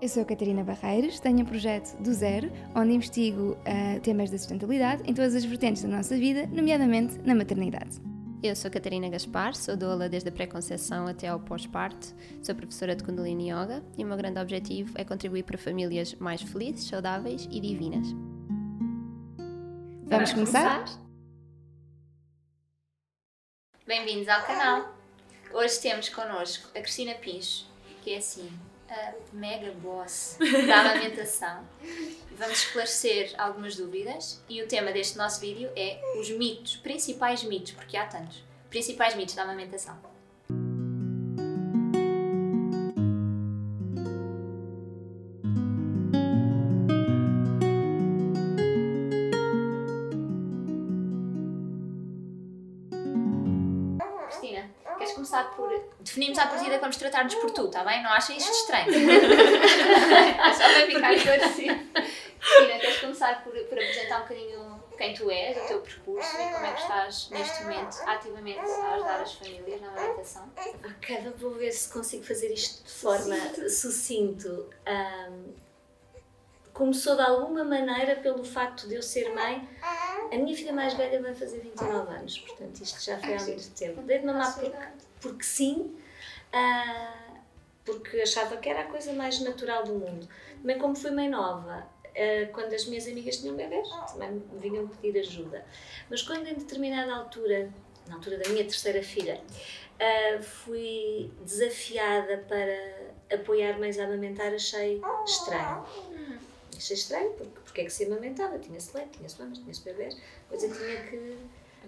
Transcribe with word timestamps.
Eu 0.00 0.08
sou 0.08 0.22
a 0.22 0.24
Catarina 0.24 0.64
Barreiros, 0.64 1.20
tenho 1.20 1.40
um 1.40 1.44
projeto 1.44 1.94
do 1.98 2.10
zero, 2.14 2.50
onde 2.74 2.94
investigo 2.94 3.52
uh, 3.52 4.00
temas 4.00 4.30
da 4.30 4.38
sustentabilidade 4.38 5.02
em 5.04 5.12
todas 5.12 5.34
as 5.34 5.44
vertentes 5.44 5.82
da 5.82 5.90
nossa 5.90 6.16
vida, 6.16 6.46
nomeadamente 6.46 7.18
na 7.18 7.34
maternidade. 7.34 8.00
Eu 8.42 8.56
sou 8.56 8.70
Catarina 8.70 9.10
Gaspar, 9.10 9.54
sou 9.54 9.76
doula 9.76 10.08
desde 10.08 10.30
a 10.30 10.32
pré-conceição 10.32 11.06
até 11.06 11.28
ao 11.28 11.38
pós-parto, 11.38 12.14
sou 12.42 12.54
professora 12.54 12.96
de 12.96 13.04
Kundalini 13.04 13.50
Yoga 13.50 13.84
e 13.98 14.02
o 14.02 14.06
meu 14.06 14.16
grande 14.16 14.40
objetivo 14.40 14.94
é 14.94 15.04
contribuir 15.04 15.42
para 15.42 15.58
famílias 15.58 16.14
mais 16.14 16.40
felizes, 16.40 16.88
saudáveis 16.88 17.46
e 17.50 17.60
divinas. 17.60 18.06
Vamos 20.06 20.32
começar? 20.32 20.82
Bem-vindos 23.86 24.28
ao 24.28 24.46
canal! 24.46 24.94
Hoje 25.52 25.78
temos 25.78 26.08
connosco 26.08 26.70
a 26.74 26.80
Cristina 26.80 27.12
Pincho, 27.16 27.66
que 28.02 28.14
é 28.14 28.16
assim, 28.16 28.48
a 28.90 29.14
mega 29.32 29.70
boss 29.72 30.36
da 30.66 30.80
amamentação. 30.80 31.64
Vamos 32.32 32.58
esclarecer 32.58 33.32
algumas 33.38 33.76
dúvidas 33.76 34.42
e 34.48 34.60
o 34.62 34.66
tema 34.66 34.90
deste 34.92 35.16
nosso 35.16 35.40
vídeo 35.40 35.70
é 35.76 36.00
os 36.18 36.30
mitos, 36.30 36.76
principais 36.76 37.44
mitos, 37.44 37.72
porque 37.72 37.96
há 37.96 38.06
tantos, 38.06 38.42
principais 38.68 39.14
mitos 39.14 39.34
da 39.34 39.42
amamentação. 39.42 40.09
Definimos 56.10 56.38
à 56.40 56.46
partida 56.48 56.74
que 56.74 56.80
vamos 56.80 56.96
tratar-nos 56.96 57.36
por 57.36 57.52
tu, 57.52 57.66
está 57.66 57.84
bem? 57.84 58.02
Não 58.02 58.10
achem 58.10 58.36
isto 58.36 58.50
estranho? 58.50 58.90
Só 60.58 60.64
para 60.64 60.86
ficar 60.86 61.14
esclarecido. 61.14 61.78
Cristina, 62.40 62.78
queres 62.80 63.00
começar 63.00 63.44
por, 63.44 63.52
por 63.52 63.78
apresentar 63.78 64.18
um 64.18 64.22
bocadinho 64.22 64.82
quem 64.98 65.14
tu 65.14 65.30
és, 65.30 65.56
o 65.56 65.66
teu 65.68 65.80
percurso 65.80 66.34
e 66.34 66.52
como 66.52 66.66
é 66.66 66.72
que 66.72 66.80
estás 66.80 67.30
neste 67.30 67.62
momento 67.62 67.96
ativamente 68.06 68.58
a 68.58 68.94
ajudar 68.94 69.20
as 69.20 69.34
famílias 69.34 69.80
na 69.80 69.88
amamentação? 69.88 70.52
Ok, 70.84 71.32
vou 71.38 71.52
ver 71.52 71.70
se 71.70 71.88
consigo 71.92 72.24
fazer 72.24 72.52
isto 72.52 72.82
de 72.84 72.92
forma 72.92 73.36
sucinto. 73.68 74.68
Um, 74.88 75.69
começou 76.80 77.14
de 77.14 77.20
alguma 77.20 77.62
maneira 77.62 78.16
pelo 78.16 78.42
facto 78.42 78.88
de 78.88 78.94
eu 78.94 79.02
ser 79.02 79.34
mãe. 79.34 79.68
A 80.32 80.36
minha 80.36 80.56
filha 80.56 80.72
mais 80.72 80.94
velha 80.94 81.20
vai 81.20 81.34
fazer 81.34 81.60
29 81.60 82.14
anos, 82.14 82.38
portanto 82.38 82.80
isto 82.80 83.04
já 83.04 83.18
foi 83.18 83.34
há 83.34 83.42
muito 83.42 83.70
tempo. 83.72 84.00
Dei 84.00 84.18
de 84.20 84.24
mamar 84.24 84.58
porque 84.58 84.76
porque 85.20 85.44
sim, 85.44 85.94
uh, 86.54 87.36
porque 87.84 88.22
achava 88.22 88.56
que 88.56 88.66
era 88.66 88.80
a 88.80 88.84
coisa 88.84 89.12
mais 89.12 89.40
natural 89.40 89.84
do 89.84 89.92
mundo. 89.92 90.26
Também 90.62 90.78
como 90.78 90.96
fui 90.96 91.10
mãe 91.10 91.28
nova, 91.28 91.86
uh, 92.06 92.52
quando 92.54 92.72
as 92.72 92.86
minhas 92.86 93.06
amigas 93.06 93.36
tinham 93.36 93.54
bebês, 93.54 93.86
também 94.10 94.30
me 94.30 94.58
vinham 94.58 94.88
pedir 94.88 95.20
ajuda. 95.20 95.62
Mas 96.08 96.22
quando 96.22 96.46
em 96.46 96.54
determinada 96.54 97.12
altura, 97.14 97.70
na 98.08 98.14
altura 98.14 98.38
da 98.38 98.48
minha 98.48 98.64
terceira 98.64 99.02
filha, 99.02 99.38
uh, 99.38 100.42
fui 100.42 101.30
desafiada 101.44 102.38
para 102.48 103.10
apoiar 103.36 103.78
mães 103.78 103.98
a 103.98 104.04
amamentar, 104.04 104.54
achei 104.54 104.98
estranho. 105.26 105.84
Achei 106.80 106.96
estranho, 106.96 107.32
porque, 107.34 107.60
porque 107.60 107.80
é 107.82 107.84
que 107.84 107.90
se 107.90 108.06
amamentava? 108.06 108.58
Tinha-se 108.58 108.96
leite, 108.96 109.18
tinha-se 109.18 109.38
mamas, 109.38 109.58
tinha-se 109.58 109.82
bebês, 109.82 110.16
depois 110.48 110.62
eu 110.62 110.72
tinha 110.72 111.10
que 111.10 111.36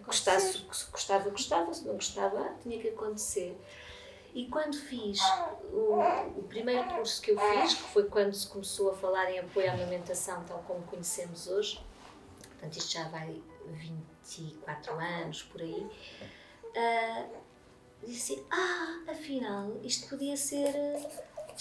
Gostasse, 0.05 0.53
se 0.53 0.91
gostava, 0.91 1.31
gostava, 1.31 1.73
se 1.73 1.85
não 1.87 1.95
gostava, 1.95 2.55
tinha 2.63 2.79
que 2.81 2.89
acontecer. 2.89 3.57
E 4.35 4.49
quando 4.49 4.77
fiz 4.77 5.21
o, 5.71 6.01
o, 6.39 6.43
primeiro 6.49 6.89
curso 6.89 7.21
que 7.21 7.31
eu 7.31 7.39
fiz, 7.39 7.75
que 7.75 7.83
foi 7.83 8.05
quando 8.05 8.33
se 8.33 8.47
começou 8.47 8.91
a 8.91 8.95
falar 8.95 9.31
em 9.31 9.39
apoio 9.39 9.71
à 9.71 9.75
amamentação, 9.75 10.43
tal 10.45 10.59
como 10.67 10.83
conhecemos 10.83 11.47
hoje, 11.47 11.85
portanto 12.41 12.77
isto 12.79 12.93
já 12.93 13.09
vai 13.09 13.41
24 13.67 14.95
anos 14.95 15.43
por 15.43 15.61
aí, 15.61 15.87
uh, 16.65 17.31
disse: 18.07 18.43
Ah, 18.51 19.05
afinal, 19.09 19.71
isto 19.83 20.09
podia 20.09 20.37
ser, 20.37 20.73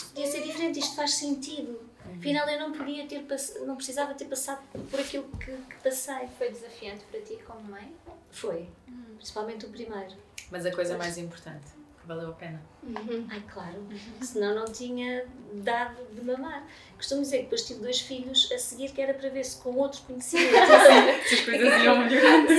podia 0.10 0.32
ser 0.32 0.42
diferente, 0.44 0.80
isto 0.80 0.96
faz 0.96 1.16
sentido. 1.16 1.91
Afinal, 2.18 2.48
eu 2.50 2.60
não 2.60 2.72
podia 2.72 3.06
ter 3.08 3.26
não 3.66 3.76
precisava 3.76 4.14
ter 4.14 4.26
passado 4.26 4.62
por 4.90 5.00
aquilo 5.00 5.28
que, 5.38 5.52
que 5.52 5.76
passei. 5.84 6.28
Foi 6.38 6.50
desafiante 6.50 7.04
para 7.06 7.20
ti 7.22 7.40
como 7.46 7.62
mãe? 7.64 7.94
Foi, 8.30 8.68
hum. 8.88 9.16
principalmente 9.16 9.66
o 9.66 9.70
primeiro. 9.70 10.16
Mas 10.50 10.66
a 10.66 10.72
coisa 10.72 10.98
mais 10.98 11.18
importante, 11.18 11.68
que 12.00 12.08
valeu 12.08 12.30
a 12.30 12.34
pena. 12.34 12.62
Uhum. 12.84 13.26
Ai, 13.30 13.42
claro, 13.52 13.78
uhum. 13.80 14.22
senão 14.22 14.54
não 14.54 14.66
tinha 14.66 15.26
dado 15.54 16.04
de 16.14 16.22
mamar. 16.24 16.68
Costumo 16.98 17.22
dizer 17.22 17.38
que 17.38 17.44
depois 17.44 17.66
tive 17.66 17.80
dois 17.80 18.02
filhos 18.02 18.52
a 18.52 18.58
seguir 18.58 18.92
que 18.92 19.02
era 19.02 19.14
para 19.14 19.30
ver 19.30 19.46
se 19.46 19.62
com 19.62 19.76
outro 19.76 20.02
conhecimento 20.02 20.52
se 21.28 21.36
as 21.36 21.42
coisas 21.42 21.84
iam 21.84 22.00
melhorando. 22.00 22.52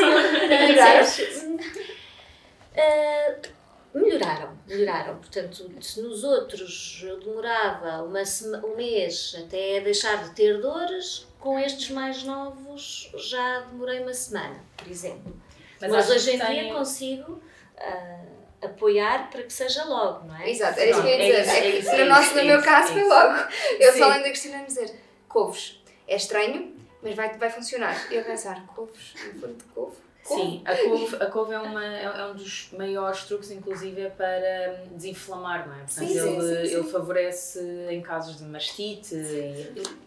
Sim, 3.93 4.01
melhoraram, 4.01 4.59
melhoraram. 4.67 5.17
Portanto, 5.17 5.71
se 5.81 6.01
nos 6.01 6.25
outros 6.25 7.05
demorava 7.25 8.03
uma 8.03 8.23
um 8.65 8.77
mês 8.77 9.37
até 9.39 9.81
deixar 9.81 10.25
de 10.25 10.35
ter 10.35 10.61
dores, 10.61 11.27
com 11.39 11.59
estes 11.59 11.91
mais 11.91 12.23
novos 12.23 13.11
já 13.17 13.61
demorei 13.61 14.01
uma 14.01 14.15
semana, 14.15 14.59
por 14.77 14.89
exemplo. 14.89 15.37
Mas, 15.81 15.91
Mas 15.91 16.11
hoje 16.11 16.33
em 16.33 16.39
tem... 16.39 16.63
dia 16.63 16.73
consigo 16.73 17.33
uh, 17.33 18.65
apoiar 18.65 19.29
para 19.31 19.43
que 19.43 19.53
seja 19.53 19.85
logo, 19.85 20.27
não 20.27 20.37
é? 20.37 20.51
Exato, 20.51 20.79
era 20.79 20.91
isso 20.91 21.03
que 21.03 21.09
eu 21.09 21.19
ia 21.19 21.43
dizer. 21.43 21.51
É, 21.51 21.69
isso, 21.79 21.91
é, 21.91 22.05
no, 22.05 22.09
nosso, 22.09 22.35
no 22.37 22.45
meu 22.45 22.63
caso 22.63 22.93
foi 22.93 23.05
logo. 23.05 23.35
Eu 23.79 23.93
só 23.93 24.07
lembro 24.07 24.23
da 24.23 24.29
Cristina 24.31 24.65
dizer 24.65 24.95
couves. 25.29 25.83
É 26.07 26.17
estranho, 26.17 26.75
mas 27.03 27.15
vai, 27.15 27.37
vai 27.37 27.51
funcionar. 27.51 28.11
E 28.11 28.15
eu 28.15 28.25
pensar, 28.25 28.65
couves, 28.69 29.15
no 29.27 29.41
fundo 29.41 29.55
de 29.55 29.65
couve 29.65 29.97
Sim, 30.25 30.63
a 30.65 30.77
couve, 30.77 31.17
a 31.17 31.27
couve 31.27 31.53
é, 31.53 31.59
uma, 31.59 31.85
é, 31.85 32.05
é 32.05 32.27
um 32.27 32.35
dos 32.35 32.71
maiores 32.73 33.25
truques, 33.25 33.51
inclusive, 33.51 34.09
para 34.11 34.85
desinflamar, 34.93 35.67
não 35.67 35.75
é? 35.75 35.79
Portanto, 35.79 36.09
sim, 36.09 36.19
ele, 36.19 36.41
sim, 36.41 36.69
sim, 36.69 36.75
ele 36.77 36.85
favorece 36.85 37.87
em 37.91 38.01
casos 38.01 38.37
de 38.37 38.45
mastite, 38.45 39.17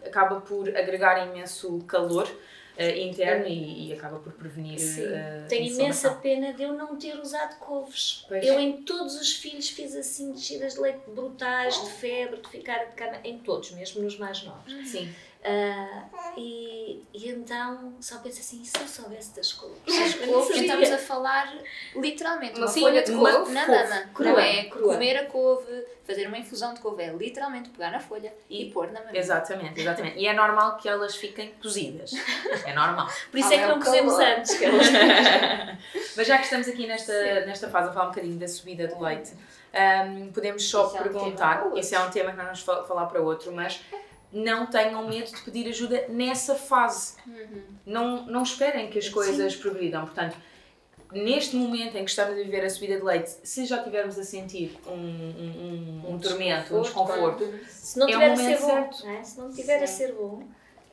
acaba 0.04 0.40
por 0.40 0.68
agregar 0.68 1.26
imenso 1.26 1.78
calor 1.86 2.26
uh, 2.26 2.98
interno 2.98 3.46
e, 3.46 3.88
e, 3.88 3.92
acaba 3.92 4.18
por 4.18 4.32
prevenir. 4.32 4.78
Sim. 4.78 5.04
Uh, 5.04 5.48
Tenho 5.48 5.72
imensa 5.72 6.10
pena 6.14 6.52
de 6.52 6.62
eu 6.62 6.72
não 6.72 6.96
ter 6.96 7.18
usado 7.18 7.58
couves. 7.58 8.24
Pois. 8.28 8.44
Eu, 8.44 8.60
em 8.60 8.82
todos 8.82 9.20
os 9.20 9.34
filhos, 9.34 9.68
fiz 9.68 9.94
assim 9.94 10.32
descidas 10.32 10.74
de 10.74 10.80
leite 10.80 11.00
brutais, 11.08 11.78
de 11.82 11.90
febre, 11.90 12.40
de 12.40 12.48
ficar 12.48 12.86
de 12.86 12.94
cama, 12.94 13.18
em 13.24 13.38
todos, 13.38 13.70
mesmo 13.72 14.02
nos 14.02 14.18
mais 14.18 14.42
novos. 14.42 14.72
Sim. 14.88 15.12
Uh, 15.46 16.36
e, 16.36 17.04
e 17.14 17.28
então 17.30 17.94
só 18.00 18.18
penso 18.18 18.40
assim, 18.40 18.64
se 18.64 18.76
eu 18.80 18.88
soubesse 18.88 19.36
das 19.36 19.52
couves? 19.52 19.78
Couves, 20.26 20.56
estamos 20.56 20.90
a 20.90 20.98
falar 20.98 21.56
literalmente 21.94 22.58
uma 22.58 22.66
Sim, 22.66 22.80
folha 22.80 23.00
de 23.00 23.12
couve 23.12 23.52
na 23.52 23.64
dama. 23.64 24.10
Crua. 24.12 24.32
Não 24.32 24.38
é 24.40 24.64
crua. 24.64 24.94
comer 24.94 25.16
a 25.18 25.26
couve, 25.26 25.86
fazer 26.04 26.26
uma 26.26 26.36
infusão 26.36 26.74
de 26.74 26.80
couve, 26.80 27.04
é 27.04 27.12
literalmente 27.12 27.70
pegar 27.70 27.92
na 27.92 28.00
folha 28.00 28.34
e, 28.50 28.64
e 28.64 28.70
pôr 28.72 28.90
na 28.90 29.04
mão. 29.04 29.14
Exatamente, 29.14 29.80
exatamente. 29.80 30.18
E 30.18 30.26
é 30.26 30.32
normal 30.32 30.78
que 30.78 30.88
elas 30.88 31.14
fiquem 31.14 31.54
cozidas. 31.62 32.10
É 32.64 32.74
normal. 32.74 33.08
Por 33.30 33.38
isso 33.38 33.52
é 33.52 33.58
que 33.58 33.66
não 33.66 33.78
cozemos 33.78 34.18
antes. 34.18 34.58
Mas 36.16 36.26
já 36.26 36.38
que 36.38 36.44
estamos 36.44 36.66
aqui 36.66 36.88
nesta, 36.88 37.46
nesta 37.46 37.68
fase 37.70 37.90
a 37.90 37.92
falar 37.92 38.06
um 38.06 38.08
bocadinho 38.08 38.36
da 38.36 38.48
subida 38.48 38.88
do 38.88 39.00
leite, 39.00 39.32
um, 39.76 40.32
podemos 40.32 40.68
só 40.68 40.86
isso 40.86 40.96
perguntar, 40.96 41.60
é 41.60 41.64
um 41.66 41.78
isso 41.78 41.94
é 41.94 42.00
um 42.00 42.10
tema 42.10 42.32
que 42.32 42.36
nós 42.36 42.60
vamos 42.60 42.88
falar 42.88 43.06
para 43.06 43.20
outro, 43.20 43.52
mas 43.52 43.80
não 44.32 44.66
tenham 44.66 45.06
medo 45.08 45.30
de 45.30 45.40
pedir 45.42 45.68
ajuda 45.68 46.06
nessa 46.08 46.54
fase. 46.54 47.14
Uhum. 47.26 47.62
Não, 47.84 48.26
não 48.26 48.42
esperem 48.42 48.90
que 48.90 48.98
as 48.98 49.08
coisas 49.08 49.54
Sim. 49.54 49.60
progridam. 49.60 50.04
Portanto, 50.04 50.36
neste 51.12 51.56
momento 51.56 51.96
em 51.96 52.04
que 52.04 52.10
estamos 52.10 52.32
a 52.32 52.36
viver 52.36 52.64
a 52.64 52.70
subida 52.70 52.96
de 52.96 53.02
leite, 53.02 53.30
se 53.42 53.64
já 53.64 53.82
tivermos 53.82 54.18
a 54.18 54.24
sentir 54.24 54.78
um, 54.86 54.92
um, 54.92 56.02
um, 56.06 56.14
um 56.14 56.18
tormento, 56.18 56.76
um 56.76 56.82
desconforto, 56.82 57.48
se 57.68 57.98
não 57.98 58.06
tiver 58.06 58.28
é 58.28 58.32
a 58.32 58.36
ser 58.36 58.58
bom, 58.60 58.90
é? 59.04 59.22
se 59.22 59.38
não 59.38 59.52
tiver 59.52 59.78
Sim. 59.78 59.84
a 59.84 59.86
ser 59.86 60.12
bom, 60.12 60.42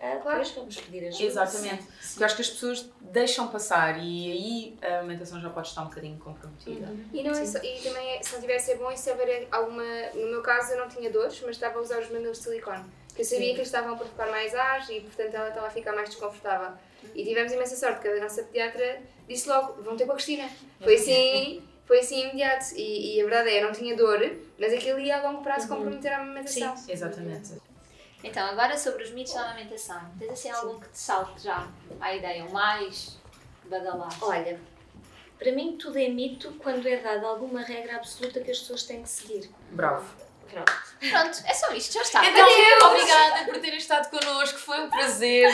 ah, 0.04 0.18
Claro. 0.22 0.44
vamos 0.56 0.76
pedir 0.76 1.08
ajuda. 1.08 1.24
Exatamente. 1.24 1.84
Porque 1.84 2.22
eu 2.22 2.26
acho 2.26 2.36
que 2.36 2.42
as 2.42 2.50
pessoas 2.50 2.90
deixam 3.00 3.48
passar 3.48 3.98
e 3.98 4.32
aí 4.32 4.78
a 4.82 5.00
alimentação 5.00 5.40
já 5.40 5.50
pode 5.50 5.70
estar 5.70 5.82
um 5.82 5.88
bocadinho 5.88 6.20
comprometida. 6.20 6.94
E, 7.14 7.24
não 7.24 7.32
é 7.32 7.46
só, 7.46 7.58
e 7.60 7.80
também, 7.82 8.10
é, 8.10 8.22
se 8.22 8.34
não 8.34 8.42
tiver 8.42 8.58
a 8.58 8.60
ser 8.60 8.78
bom, 8.78 8.92
e 8.92 8.98
se 8.98 9.10
houver 9.10 9.48
alguma. 9.50 9.84
No 10.14 10.28
meu 10.28 10.42
caso, 10.42 10.74
eu 10.74 10.80
não 10.80 10.90
tinha 10.90 11.10
dores, 11.10 11.40
mas 11.46 11.52
estava 11.52 11.80
a 11.80 11.82
usar 11.82 12.02
os 12.02 12.10
mamilos 12.10 12.40
de 12.40 12.44
silicone. 12.44 12.84
Porque 13.14 13.22
eu 13.22 13.26
sabia 13.26 13.46
Sim. 13.46 13.54
que 13.54 13.60
eles 13.60 13.68
estavam 13.68 13.94
a 13.94 13.96
provocar 13.96 14.28
mais 14.32 14.56
ar 14.56 14.90
e, 14.90 15.02
portanto, 15.02 15.36
ela 15.36 15.50
estava 15.50 15.68
a 15.68 15.70
ficar 15.70 15.94
mais 15.94 16.10
desconfortável. 16.10 16.76
E 17.14 17.24
tivemos 17.24 17.52
imensa 17.52 17.76
sorte, 17.76 18.02
que 18.02 18.08
a 18.08 18.20
nossa 18.20 18.42
pediatra 18.42 19.02
disse 19.28 19.48
logo: 19.48 19.84
vão 19.84 19.96
ter 19.96 20.06
com 20.06 20.14
a 20.14 20.16
Cristina. 20.16 20.50
Foi 20.82 20.96
assim. 20.96 21.64
Foi 21.86 22.00
assim 22.00 22.22
imediato. 22.22 22.74
E, 22.76 23.18
e 23.18 23.22
a 23.22 23.26
verdade 23.26 23.50
é, 23.50 23.62
eu 23.62 23.66
não 23.66 23.74
tinha 23.74 23.94
dor, 23.94 24.18
mas 24.58 24.72
aquilo 24.72 25.02
ia 25.02 25.18
a 25.18 25.30
longo 25.30 25.44
prazo 25.44 25.68
comprometer 25.68 26.14
a 26.14 26.22
amamentação. 26.22 26.74
Exatamente. 26.88 27.56
Então, 28.24 28.48
agora 28.48 28.78
sobre 28.78 29.04
os 29.04 29.12
mitos 29.12 29.34
da 29.34 29.42
amamentação. 29.42 30.02
Tens 30.18 30.32
assim 30.32 30.50
algum 30.50 30.80
que 30.80 30.88
te 30.88 30.98
salte 30.98 31.44
já 31.44 31.68
à 32.00 32.16
ideia, 32.16 32.46
o 32.46 32.54
mais 32.54 33.18
badalado? 33.66 34.16
Olha, 34.22 34.58
para 35.38 35.52
mim 35.52 35.76
tudo 35.78 36.00
é 36.00 36.08
mito 36.08 36.54
quando 36.54 36.88
é 36.88 36.96
dada 37.02 37.28
alguma 37.28 37.62
regra 37.62 37.98
absoluta 37.98 38.40
que 38.40 38.50
as 38.50 38.60
pessoas 38.60 38.84
têm 38.84 39.04
que 39.04 39.10
seguir. 39.10 39.52
Bravo. 39.72 40.06
Pronto. 40.54 40.74
Pronto, 41.10 41.44
é 41.46 41.54
só 41.54 41.74
isto, 41.74 41.94
já 41.94 42.02
está. 42.02 42.26
Então, 42.26 42.48
obrigada 42.88 43.46
por 43.46 43.58
terem 43.60 43.78
estado 43.78 44.10
connosco, 44.10 44.58
foi 44.60 44.80
um 44.80 44.90
prazer. 44.90 45.50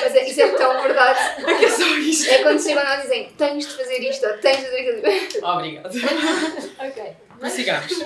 Mas 0.00 0.14
é, 0.14 0.28
isso 0.28 0.40
é 0.40 0.48
tão 0.50 0.80
verdade. 0.82 1.18
É 1.46 1.54
que 1.58 1.64
é 1.64 1.70
só 1.70 1.86
isto. 1.98 2.30
É 2.30 2.42
quando 2.42 2.62
chegam 2.62 2.82
lá 2.82 2.98
e 2.98 3.02
dizem: 3.02 3.32
tens 3.36 3.66
de 3.66 3.74
fazer 3.74 3.98
isto, 3.98 4.26
ou 4.26 4.38
tens 4.38 4.56
de 4.58 4.64
fazer 4.64 4.78
aquilo. 4.88 5.46
Obrigado. 5.48 5.90
Ok. 6.78 7.16
Prossigamos. 7.38 7.92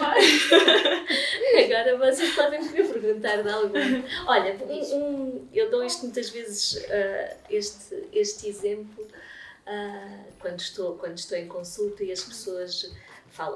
Agora 1.64 1.98
vocês 1.98 2.34
podem 2.34 2.62
me 2.62 2.68
perguntar 2.84 3.42
de 3.42 3.48
algum. 3.50 4.02
Olha, 4.26 4.56
um, 4.64 4.96
um- 4.96 5.48
eu 5.52 5.70
dou 5.70 5.84
isto 5.84 6.02
muitas 6.04 6.30
vezes, 6.30 6.82
ah, 6.90 7.36
este, 7.50 8.08
este 8.12 8.48
exemplo, 8.48 9.06
ah, 9.66 10.20
quando, 10.40 10.60
estou, 10.60 10.96
quando 10.96 11.18
estou 11.18 11.36
em 11.36 11.46
consulta 11.48 12.02
e 12.02 12.12
as 12.12 12.22
pessoas 12.22 12.90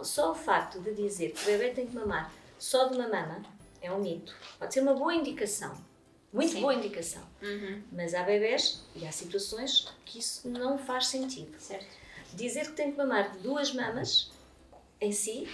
Só 0.04 0.32
o 0.32 0.34
facto 0.34 0.80
de 0.80 0.94
dizer 0.94 1.32
que 1.32 1.42
o 1.42 1.46
bebê 1.46 1.70
tem 1.70 1.86
que 1.86 1.94
mamar 1.94 2.32
só 2.58 2.88
de 2.88 2.96
uma 2.96 3.08
mama 3.08 3.42
é 3.80 3.90
um 3.90 4.00
mito. 4.00 4.34
Pode 4.58 4.74
ser 4.74 4.80
uma 4.80 4.94
boa 4.94 5.14
indicação. 5.14 5.74
Muito 6.32 6.52
Sim. 6.52 6.60
boa 6.60 6.74
indicação. 6.74 7.22
Uhum. 7.42 7.82
Mas 7.90 8.14
há 8.14 8.22
bebés 8.22 8.82
e 8.94 9.06
há 9.06 9.10
situações 9.10 9.88
que 10.04 10.18
isso 10.18 10.48
não 10.48 10.78
faz 10.78 11.06
sentido. 11.06 11.58
Certo. 11.58 11.86
Dizer 12.34 12.66
que 12.66 12.72
tem 12.72 12.92
que 12.92 12.98
mamar 12.98 13.32
de 13.32 13.38
duas 13.38 13.72
mamas 13.72 14.30
em 15.00 15.10
si 15.10 15.48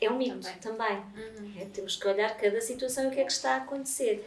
é 0.00 0.10
um 0.10 0.16
mito 0.16 0.48
também. 0.60 0.96
Uhum. 0.96 1.54
É, 1.58 1.64
temos 1.66 1.96
que 1.96 2.06
olhar 2.06 2.36
cada 2.36 2.60
situação 2.60 3.04
e 3.04 3.06
o 3.08 3.10
que 3.10 3.20
é 3.20 3.24
que 3.24 3.32
está 3.32 3.54
a 3.54 3.56
acontecer. 3.58 4.26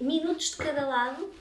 Minutos 0.00 0.50
de 0.50 0.56
cada 0.56 0.86
lado, 0.86 1.32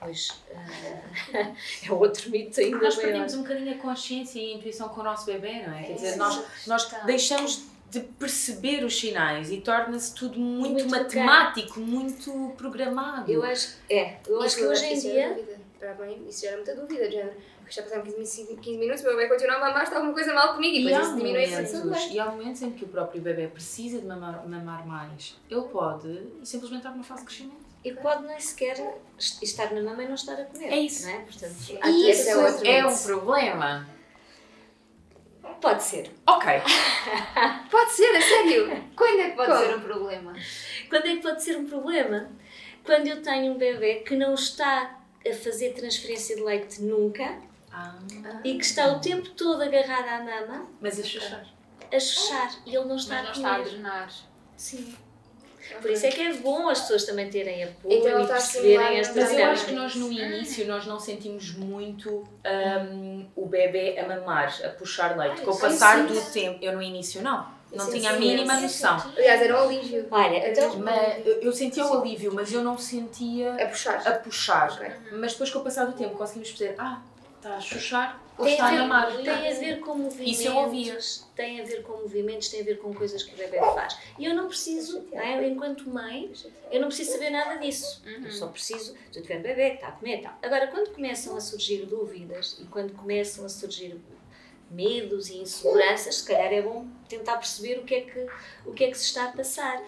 pois 0.00 0.42
ah, 0.54 1.52
é 1.86 1.92
outro 1.92 2.30
mito 2.30 2.60
ainda 2.60 2.78
Nós 2.78 2.96
maior. 2.96 3.06
perdemos 3.08 3.34
um 3.34 3.42
bocadinho 3.42 3.74
a 3.74 3.78
consciência 3.78 4.38
e 4.38 4.52
a 4.52 4.56
intuição 4.56 4.88
com 4.88 5.00
o 5.00 5.04
nosso 5.04 5.26
bebê, 5.26 5.66
não 5.66 5.74
é? 5.74 5.82
Quer 5.82 5.94
dizer, 5.94 6.16
nós, 6.16 6.42
nós 6.66 6.90
deixamos 7.04 7.66
de 7.90 8.00
perceber 8.00 8.84
os 8.84 8.98
sinais 8.98 9.50
e 9.50 9.60
torna-se 9.60 10.14
tudo 10.14 10.38
muito, 10.38 10.72
Muito 10.72 10.90
matemático, 10.90 11.80
muito 11.80 12.52
programado. 12.56 13.30
Eu 13.30 13.42
acho, 13.44 13.76
é, 13.88 14.16
eu 14.26 14.42
acho 14.42 14.56
que 14.56 14.64
hoje 14.64 14.84
em 14.84 14.92
isso 14.94 15.08
dia. 15.08 15.56
Para 15.78 15.92
a 15.92 15.94
mãe, 15.94 16.24
isso 16.26 16.40
gera 16.40 16.56
muita 16.56 16.74
dúvida, 16.74 17.06
de 17.06 17.16
género. 17.16 17.36
Porque 17.58 17.74
já 17.74 17.82
passaram 17.82 18.02
15, 18.02 18.56
15 18.56 18.78
minutos, 18.78 19.02
o 19.02 19.04
meu 19.04 19.16
bebê 19.16 19.28
continua 19.28 19.56
a 19.56 19.60
mamar, 19.60 19.82
está 19.82 19.96
alguma 19.96 20.14
coisa 20.14 20.32
mal 20.32 20.54
comigo. 20.54 20.76
E 20.76 20.84
depois 20.84 21.06
isso 21.06 21.16
diminui 21.16 21.44
a 21.44 21.48
sensação 21.48 21.80
de 21.80 21.86
momentos, 21.88 22.14
e 22.14 22.18
há 22.18 22.26
momentos 22.26 22.62
em 22.62 22.70
que 22.70 22.84
o 22.84 22.88
próprio 22.88 23.20
bebê 23.20 23.48
precisa 23.48 23.98
de 23.98 24.06
mamar, 24.06 24.48
mamar 24.48 24.86
mais. 24.86 25.36
Ele 25.50 25.62
pode 25.62 26.28
simplesmente 26.44 26.78
estar 26.78 26.90
numa 26.92 27.04
fase 27.04 27.20
de 27.22 27.26
crescimento. 27.26 27.65
E 27.86 27.92
pode 27.92 28.26
nem 28.26 28.40
sequer 28.40 28.76
est- 29.18 29.42
estar 29.42 29.72
na 29.72 29.80
mama 29.80 30.02
e 30.02 30.06
não 30.08 30.14
estar 30.14 30.34
a 30.34 30.44
comer. 30.44 30.72
É 30.72 30.76
isso. 30.76 31.06
Não 31.06 31.12
é? 31.14 31.18
Portanto, 31.20 31.54
E 31.86 32.10
esse 32.10 32.28
é 32.30 32.36
outro 32.36 32.60
mito. 32.66 33.02
problema. 33.04 33.88
Pode 35.60 35.82
ser. 35.82 36.10
Ok. 36.26 36.46
Pode 37.70 37.92
ser, 37.92 38.14
a 38.16 38.20
sério. 38.20 38.84
Quando 38.96 39.20
é 39.20 39.30
que 39.30 39.36
pode 39.36 39.52
Como? 39.52 39.64
ser 39.64 39.76
um 39.76 39.80
problema? 39.80 40.32
Quando 40.90 41.06
é 41.06 41.16
que 41.16 41.22
pode 41.22 41.42
ser 41.42 41.56
um 41.56 41.66
problema? 41.66 42.30
Quando 42.84 43.06
eu 43.06 43.22
tenho 43.22 43.52
um 43.54 43.58
bebê 43.58 43.96
que 43.96 44.16
não 44.16 44.34
está 44.34 44.98
a 45.28 45.32
fazer 45.34 45.72
transferência 45.72 46.36
de 46.36 46.42
leite 46.42 46.82
nunca 46.82 47.38
Ah, 47.72 47.96
e 48.44 48.56
que 48.58 48.64
está 48.64 48.88
o 48.92 49.00
tempo 49.00 49.30
todo 49.30 49.62
agarrado 49.62 50.08
à 50.08 50.24
mama 50.24 50.68
mas 50.80 50.98
a 51.00 51.02
chuchar. 51.04 51.46
a 51.92 52.00
chuchar 52.00 52.50
e 52.66 52.74
ele 52.76 52.84
não 52.84 52.96
está 52.96 53.22
Mas 53.22 53.24
não 53.24 53.28
a 53.28 53.32
está 53.32 53.50
a 53.50 53.58
comer. 53.58 53.70
drenar. 53.70 54.12
Sim. 54.56 54.96
Por 55.80 55.90
isso 55.90 56.06
é 56.06 56.10
que 56.10 56.20
é 56.20 56.32
bom 56.34 56.68
as 56.68 56.80
pessoas 56.82 57.04
também 57.04 57.28
terem 57.28 57.64
apoio 57.64 57.98
Então 57.98 58.22
e 58.22 58.26
perceberem 58.26 58.98
esta 58.98 59.20
Mas 59.20 59.32
eu 59.32 59.44
acho 59.46 59.66
que 59.66 59.72
nós 59.72 59.94
no 59.94 60.12
início 60.12 60.66
nós 60.66 60.86
não 60.86 60.98
sentimos 60.98 61.54
muito 61.54 62.24
hum, 62.92 63.26
o 63.34 63.46
bebê 63.46 63.98
a 63.98 64.06
mamar, 64.06 64.54
a 64.64 64.68
puxar 64.68 65.16
leite. 65.16 65.42
Com 65.42 65.50
o 65.50 65.54
sim, 65.54 65.60
passar 65.60 65.98
sim. 65.98 66.06
do 66.06 66.20
tempo, 66.32 66.58
eu 66.64 66.72
no 66.72 66.82
início 66.82 67.22
não. 67.22 67.54
Não 67.72 67.84
Sim, 67.86 67.98
tinha 67.98 68.10
a 68.10 68.14
sim, 68.14 68.20
mínima 68.20 68.54
sim, 68.56 68.62
noção. 68.62 69.12
Aliás, 69.16 69.42
era 69.42 69.54
um 69.60 69.64
alívio. 69.64 70.06
Olha, 70.10 70.48
então, 70.50 70.78
Mas 70.78 71.26
eu, 71.26 71.40
eu 71.42 71.52
sentia 71.52 71.84
o 71.84 72.00
alívio, 72.00 72.32
mas 72.32 72.52
eu 72.52 72.62
não 72.62 72.78
sentia 72.78 73.54
A 73.54 73.66
puxar. 73.66 74.06
a 74.06 74.12
puxar. 74.12 74.70
Ok. 74.72 74.88
Mas 75.12 75.32
depois 75.32 75.50
com 75.50 75.58
o 75.58 75.62
passar 75.64 75.84
do 75.84 75.92
tempo 75.92 76.16
conseguimos 76.16 76.48
perceber, 76.50 76.76
ah, 76.78 77.00
está 77.46 77.56
a 77.56 77.60
chuchar 77.60 78.26
ou 78.36 78.44
tem 78.44 78.54
está 78.54 78.66
a, 78.66 79.06
ver, 79.06 79.22
tem 79.22 79.50
a 79.50 79.54
ver 79.58 79.80
com 79.80 79.94
movimentos. 79.94 80.40
Isso 80.40 80.48
eu 80.48 80.56
ouvia. 80.56 80.98
Tem 81.34 81.60
a 81.60 81.64
ver 81.64 81.82
com 81.82 82.02
movimentos, 82.02 82.48
tem 82.48 82.60
a 82.60 82.64
ver 82.64 82.78
com 82.78 82.92
coisas 82.92 83.22
que 83.22 83.34
o 83.34 83.36
bebê 83.36 83.58
faz. 83.58 83.96
E 84.18 84.26
eu 84.26 84.34
não 84.34 84.46
preciso, 84.48 85.06
não 85.10 85.20
é? 85.20 85.48
Enquanto 85.48 85.88
mãe, 85.88 86.30
eu 86.70 86.80
não 86.80 86.88
preciso 86.88 87.12
saber 87.12 87.30
nada 87.30 87.56
disso. 87.56 88.02
Eu 88.04 88.30
só 88.30 88.48
preciso, 88.48 88.94
se 89.10 89.18
eu 89.18 89.22
tiver 89.22 89.38
um 89.38 89.42
bebê 89.42 89.70
que 89.70 89.76
está 89.76 89.88
a 89.88 89.92
comer 89.92 90.18
e 90.18 90.22
tal. 90.22 90.38
Agora, 90.42 90.66
quando 90.66 90.92
começam 90.92 91.34
a 91.34 91.40
surgir 91.40 91.86
dúvidas 91.86 92.58
e 92.60 92.64
quando 92.64 92.92
começam 92.92 93.44
a 93.46 93.48
surgir 93.48 93.98
medos 94.70 95.30
e 95.30 95.38
inseguranças, 95.38 96.16
se 96.16 96.26
calhar 96.26 96.52
é 96.52 96.60
bom 96.60 96.86
tentar 97.08 97.36
perceber 97.36 97.78
o 97.78 97.84
que 97.84 97.94
é 97.94 98.00
que, 98.02 98.26
o 98.66 98.72
que, 98.72 98.84
é 98.84 98.90
que 98.90 98.98
se 98.98 99.04
está 99.04 99.26
a 99.26 99.32
passar. 99.32 99.82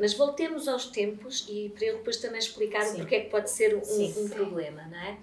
Mas 0.00 0.14
voltemos 0.14 0.66
aos 0.66 0.86
tempos 0.86 1.46
e 1.48 1.68
para 1.68 1.86
eu 1.86 1.98
depois 1.98 2.16
também 2.16 2.38
explicar 2.38 2.82
o 2.82 2.86
Sim. 2.86 2.96
porquê 2.96 3.14
é 3.16 3.20
que 3.20 3.30
pode 3.30 3.50
ser 3.50 3.76
um, 3.76 3.84
Sim. 3.84 4.14
um 4.18 4.28
problema, 4.28 4.82
não 4.90 4.98
é? 4.98 5.18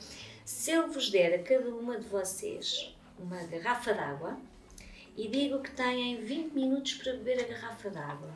Se 0.46 0.72
eu 0.72 0.92
vos 0.92 1.10
der 1.10 1.34
a 1.36 1.44
cada 1.44 1.70
uma 1.70 2.00
de 2.00 2.08
vocês 2.08 2.96
uma 3.20 3.38
garrafa 3.44 3.94
d'água 3.94 4.38
e 5.16 5.28
digo 5.28 5.62
que 5.62 5.72
têm 5.72 6.24
20 6.24 6.54
minutos 6.54 6.96
para 6.96 7.14
beber 7.14 7.42
a 7.42 7.48
garrafa 7.48 7.90
d'água, 7.90 8.32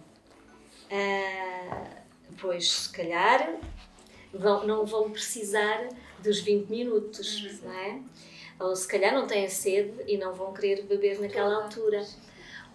ah, 0.92 2.02
pois 2.40 2.69
se 2.69 2.90
calhar 2.90 3.57
vão, 4.34 4.68
não 4.68 4.86
vão 4.86 5.10
precisar 5.10 5.90
dos 6.19 6.40
20 6.42 6.69
minutos, 6.69 7.62
não 7.62 7.74
é? 7.74 8.02
Ou 8.60 8.75
se 8.75 8.88
calhar 8.88 9.13
não 9.13 9.28
têm 9.28 9.50
sede 9.50 10.04
e 10.08 10.18
não 10.18 10.34
vão 10.34 10.54
querer 10.54 10.84
beber 10.84 11.19
naquela 11.19 11.63
altura. 11.63 12.06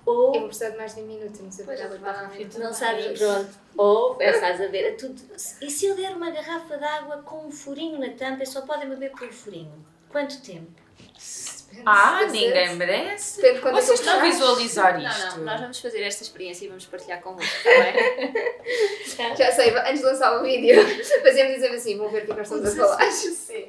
Eu 0.06 0.12
Ou 0.12 0.32
vou 0.32 0.43
precisar 0.49 0.70
de 0.70 0.76
mais 0.76 0.94
de 0.94 1.00
um 1.02 1.06
minuto, 1.06 1.43
não 1.43 1.52
sei 1.52 1.64
Pois, 1.64 1.81
porque 1.81 1.94
provavelmente 1.99 2.58
não 2.58 2.73
sabes, 2.73 3.19
pronto. 3.19 3.50
Ou, 3.76 4.17
é, 4.20 4.31
estás 4.31 4.61
a 4.61 4.67
ver, 4.67 4.85
é 4.85 4.93
tudo. 4.93 5.21
E 5.61 5.71
se 5.71 5.87
eu 5.87 5.95
der 5.95 6.16
uma 6.16 6.30
garrafa 6.30 6.76
de 6.76 6.85
água 6.85 7.19
com 7.19 7.47
um 7.47 7.50
furinho 7.50 7.99
na 7.99 8.11
tampa, 8.11 8.45
só 8.47 8.62
podem 8.62 8.88
beber 8.88 9.11
por 9.11 9.28
um 9.28 9.33
furinho? 9.33 9.87
Quanto 10.09 10.40
tempo? 10.42 10.71
Ah, 11.87 12.26
ninguém 12.26 12.75
merece. 12.75 13.37
Depende 13.37 13.57
de 13.57 13.62
quando 13.62 13.75
Vocês 13.76 13.88
eu 13.90 13.95
estão 13.95 14.19
a 14.19 14.23
visualizar 14.25 15.00
Não, 15.00 15.09
isto. 15.09 15.37
não, 15.38 15.45
nós 15.45 15.61
vamos 15.61 15.78
fazer 15.80 16.02
esta 16.02 16.23
experiência 16.25 16.64
e 16.64 16.69
vamos 16.69 16.85
partilhar 16.87 17.21
convosco, 17.23 17.54
está 19.07 19.28
bem? 19.28 19.37
Já 19.37 19.52
sei, 19.52 19.71
antes 19.71 19.99
de 20.00 20.04
lançar 20.04 20.37
o 20.38 20.42
vídeo, 20.42 20.83
fazemos 21.23 21.54
dizer 21.54 21.69
assim, 21.73 21.97
vão 21.97 22.09
ver 22.09 22.25
o 22.25 22.26
que 22.26 22.33
nós 22.33 22.40
estamos 22.40 22.66
a 22.66 22.76
falar. 22.97 23.11
Sim. 23.12 23.69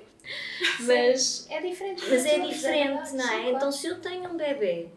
Mas, 0.81 1.47
É 1.49 1.61
diferente. 1.61 2.03
mas 2.09 2.25
é 2.25 2.39
diferente, 2.39 3.13
não 3.13 3.29
é? 3.29 3.49
Então, 3.51 3.71
se 3.71 3.87
eu 3.87 3.99
tenho 3.99 4.29
um 4.29 4.37
bebê 4.37 4.87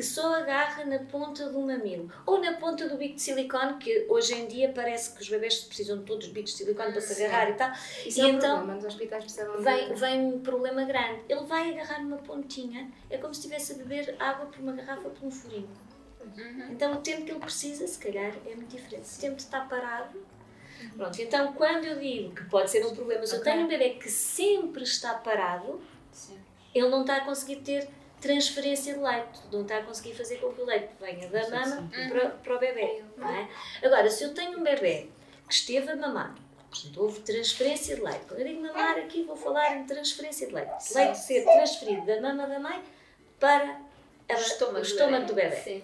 que 0.00 0.06
só 0.06 0.34
agarra 0.34 0.82
na 0.86 0.98
ponta 1.00 1.50
do 1.50 1.60
mamilo 1.60 2.10
ou 2.24 2.40
na 2.40 2.54
ponta 2.54 2.88
do 2.88 2.96
bico 2.96 3.16
de 3.16 3.20
silicone, 3.22 3.74
que 3.76 4.06
hoje 4.08 4.32
em 4.34 4.46
dia 4.46 4.72
parece 4.74 5.14
que 5.14 5.20
os 5.20 5.28
bebés 5.28 5.56
precisam 5.60 5.98
de 5.98 6.04
todos 6.04 6.26
os 6.26 6.32
bicos 6.32 6.52
de 6.52 6.56
silicone 6.56 6.90
para 6.90 7.02
se 7.02 7.22
agarrar 7.22 7.50
e 7.50 7.52
tal, 7.54 7.70
Isso 8.06 8.18
E 8.18 8.22
é 8.22 8.24
um 8.24 8.28
então, 8.30 8.56
problema, 8.56 8.74
nos 8.76 8.84
hospitais 8.86 9.24
precisam 9.24 9.56
de- 9.58 9.62
vem, 9.62 9.92
vem 9.94 10.20
um 10.24 10.40
problema 10.40 10.84
grande. 10.84 11.20
Ele 11.28 11.44
vai 11.44 11.70
agarrar 11.70 12.02
numa 12.02 12.16
pontinha, 12.16 12.90
é 13.10 13.18
como 13.18 13.34
se 13.34 13.40
estivesse 13.40 13.72
a 13.72 13.76
beber 13.76 14.16
água 14.18 14.46
por 14.46 14.58
uma 14.60 14.72
garrafa 14.72 15.10
por 15.10 15.26
um 15.26 15.30
furinho. 15.30 15.68
Então 16.70 16.94
o 16.94 16.96
tempo 17.02 17.24
que 17.26 17.30
ele 17.32 17.40
precisa, 17.40 17.86
se 17.86 17.98
calhar, 17.98 18.32
é 18.46 18.54
muito 18.54 18.74
diferente. 18.74 19.06
Se 19.06 19.18
o 19.18 19.20
tempo 19.20 19.36
está 19.38 19.60
parado. 19.66 20.18
Pronto, 20.96 21.20
então 21.20 21.52
quando 21.52 21.84
eu 21.84 21.98
digo 21.98 22.34
que 22.34 22.44
pode 22.44 22.70
ser 22.70 22.86
um 22.86 22.94
problema, 22.94 23.26
se 23.26 23.34
eu 23.34 23.40
Ok. 23.40 23.52
tenho 23.52 23.66
um 23.66 23.68
bebê 23.68 23.90
que 23.90 24.08
sempre 24.08 24.82
está 24.82 25.12
parado, 25.12 25.78
Sim. 26.10 26.38
ele 26.74 26.88
não 26.88 27.02
está 27.02 27.16
a 27.16 27.20
conseguir 27.26 27.56
ter 27.56 27.86
transferência 28.20 28.94
de 28.94 29.00
leite, 29.00 29.40
não 29.52 29.62
está 29.62 29.78
a 29.78 29.82
conseguir 29.82 30.14
fazer 30.14 30.36
com 30.36 30.52
que 30.52 30.60
o 30.60 30.64
leite 30.64 30.88
venha 31.00 31.28
da 31.28 31.48
mama 31.48 31.90
para, 32.10 32.28
para 32.30 32.56
o 32.56 32.58
bebê. 32.58 33.02
Não 33.16 33.28
é? 33.28 33.48
Agora, 33.82 34.10
se 34.10 34.24
eu 34.24 34.34
tenho 34.34 34.58
um 34.58 34.62
bebê 34.62 35.08
que 35.48 35.54
esteve 35.54 35.90
a 35.90 35.96
mamar, 35.96 36.34
portanto, 36.70 37.02
houve 37.02 37.20
transferência 37.20 37.96
de 37.96 38.02
leite. 38.02 38.20
Quando 38.28 38.40
eu 38.40 38.46
digo 38.48 38.62
mamar, 38.62 38.98
aqui 38.98 39.22
vou 39.24 39.36
falar 39.36 39.76
em 39.76 39.84
transferência 39.84 40.46
de 40.46 40.54
leite. 40.54 40.70
Leite 40.94 41.18
ser 41.18 41.44
transferido 41.44 42.06
da 42.06 42.20
mama 42.20 42.46
da 42.46 42.58
mãe 42.58 42.82
para 43.38 43.80
a- 44.28 44.34
O 44.34 44.40
estômago, 44.40 44.78
o 44.78 44.82
estômago 44.82 45.26
do 45.26 45.34
bebê. 45.34 45.56
Sim. 45.56 45.82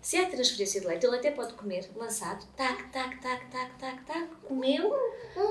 Se 0.00 0.16
há 0.16 0.26
transferência 0.26 0.80
de 0.80 0.86
leite, 0.86 1.04
ele 1.04 1.16
até 1.16 1.30
pode 1.32 1.52
comer 1.54 1.90
lançado, 1.96 2.46
tac, 2.56 2.84
tac, 2.90 3.20
tac, 3.20 3.46
tac, 3.50 3.74
tac, 3.78 4.04
tac, 4.04 4.28
comeu, 4.46 4.94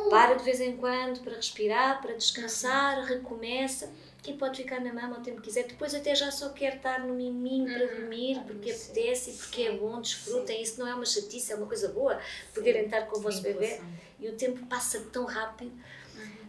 para 0.09 0.35
de 0.35 0.43
vez 0.43 0.61
em 0.61 0.77
quando 0.77 1.19
para 1.19 1.35
respirar, 1.35 2.01
para 2.01 2.13
descansar, 2.13 3.03
recomeça 3.03 3.91
e 4.27 4.34
pode 4.34 4.62
ficar 4.62 4.81
na 4.81 4.93
mama 4.93 5.19
o 5.19 5.22
tempo 5.22 5.38
que 5.38 5.48
quiser. 5.48 5.63
Depois 5.63 5.93
até 5.93 6.13
já 6.13 6.29
só 6.31 6.50
quer 6.50 6.75
estar 6.75 7.00
no 7.00 7.13
miminho 7.13 7.74
para 7.74 7.86
dormir, 7.88 8.39
porque 8.46 8.72
apetece 8.72 9.31
e 9.31 9.34
porque 9.34 9.62
é 9.63 9.72
bom, 9.72 10.01
desfrutem. 10.01 10.62
Isso 10.62 10.79
não 10.79 10.88
é 10.88 10.93
uma 10.93 11.05
chatice, 11.05 11.53
é 11.53 11.55
uma 11.55 11.65
coisa 11.65 11.89
boa, 11.89 12.19
poderem 12.53 12.86
estar 12.86 13.03
com 13.03 13.17
o 13.17 13.22
vosso 13.22 13.41
bebê. 13.41 13.79
E 14.19 14.27
o 14.27 14.34
tempo 14.34 14.65
passa 14.65 15.00
tão 15.12 15.25
rápido. 15.25 15.72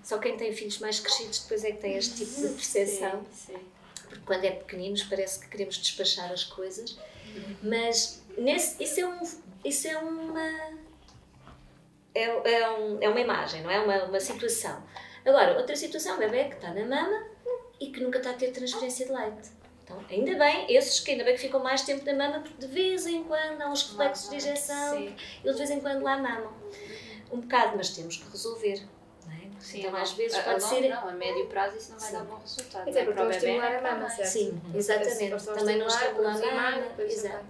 Só 0.02 0.18
quem 0.18 0.36
tem 0.36 0.52
filhos 0.52 0.78
mais 0.78 1.00
crescidos 1.00 1.40
depois 1.40 1.64
é 1.64 1.72
que 1.72 1.78
tem 1.78 1.96
este 1.96 2.24
tipo 2.24 2.40
de 2.40 2.54
percepção. 2.54 3.24
Porque 4.08 4.24
quando 4.24 4.44
é 4.44 4.50
pequeninos 4.50 5.02
parece 5.04 5.40
que 5.40 5.48
queremos 5.48 5.76
despachar 5.76 6.32
as 6.32 6.44
coisas. 6.44 6.98
Mas 7.62 8.22
nesse, 8.36 8.82
isso, 8.82 9.00
é 9.00 9.06
um, 9.06 9.20
isso 9.64 9.86
é 9.86 9.98
uma. 9.98 10.78
É, 12.14 12.24
é, 12.24 12.70
um, 12.70 12.98
é 13.02 13.08
uma 13.08 13.20
imagem, 13.20 13.62
não 13.62 13.70
é? 13.70 13.78
Uma, 13.80 14.04
uma 14.04 14.20
situação. 14.20 14.82
Agora, 15.24 15.58
outra 15.58 15.76
situação, 15.76 16.16
o 16.16 16.18
bebê 16.18 16.44
que 16.44 16.54
está 16.54 16.72
na 16.72 16.86
mama 16.86 17.26
e 17.80 17.90
que 17.90 18.00
nunca 18.00 18.18
está 18.18 18.30
a 18.30 18.34
ter 18.34 18.50
transferência 18.52 19.06
de 19.06 19.12
leite. 19.12 19.50
Então, 19.84 19.98
ainda 20.10 20.34
bem, 20.36 20.66
esses 20.74 21.00
que 21.00 21.12
ainda 21.12 21.24
bem 21.24 21.34
que 21.34 21.40
ficam 21.40 21.60
mais 21.60 21.82
tempo 21.82 22.04
na 22.04 22.12
mama, 22.12 22.40
porque 22.42 22.66
de 22.66 22.72
vez 22.72 23.06
em 23.06 23.24
quando 23.24 23.62
há 23.62 23.70
uns 23.70 23.88
reflexos 23.90 24.28
de 24.28 24.36
injeção, 24.36 24.96
eles 24.98 25.16
de 25.44 25.52
vez 25.52 25.70
em 25.70 25.80
quando 25.80 26.02
lá 26.02 26.18
mamam. 26.18 26.52
Um 27.32 27.40
bocado, 27.40 27.76
mas 27.76 27.90
temos 27.90 28.16
que 28.18 28.30
resolver. 28.30 28.82
É? 29.28 29.60
Sim, 29.60 29.80
então, 29.80 29.92
não, 29.92 29.98
às 30.00 30.12
vezes 30.12 30.36
a, 30.38 30.42
pode 30.42 30.56
a 30.56 30.60
ser. 30.60 30.88
não, 30.88 31.08
a 31.08 31.12
médio 31.12 31.46
prazo 31.46 31.76
isso 31.76 31.92
não 31.92 31.98
vai 31.98 32.08
Sim. 32.10 32.16
dar 32.16 32.24
bom 32.24 32.36
resultado. 32.36 32.84
Nem 32.84 32.94
porque 32.94 33.04
para 33.04 33.08
o 33.08 33.10
estão 33.10 33.24
a 33.24 33.28
bebê, 33.28 33.36
estimular 33.36 33.68
nem 33.70 33.78
a 33.78 33.94
mama, 33.94 34.10
certo? 34.10 34.28
Sim, 34.30 34.62
exatamente. 34.74 35.44
Também 35.44 35.78
não 35.78 35.86
estimular, 35.86 36.34
estimular 36.34 36.68
a 36.68 36.70
mama. 36.76 37.02
Exato. 37.02 37.44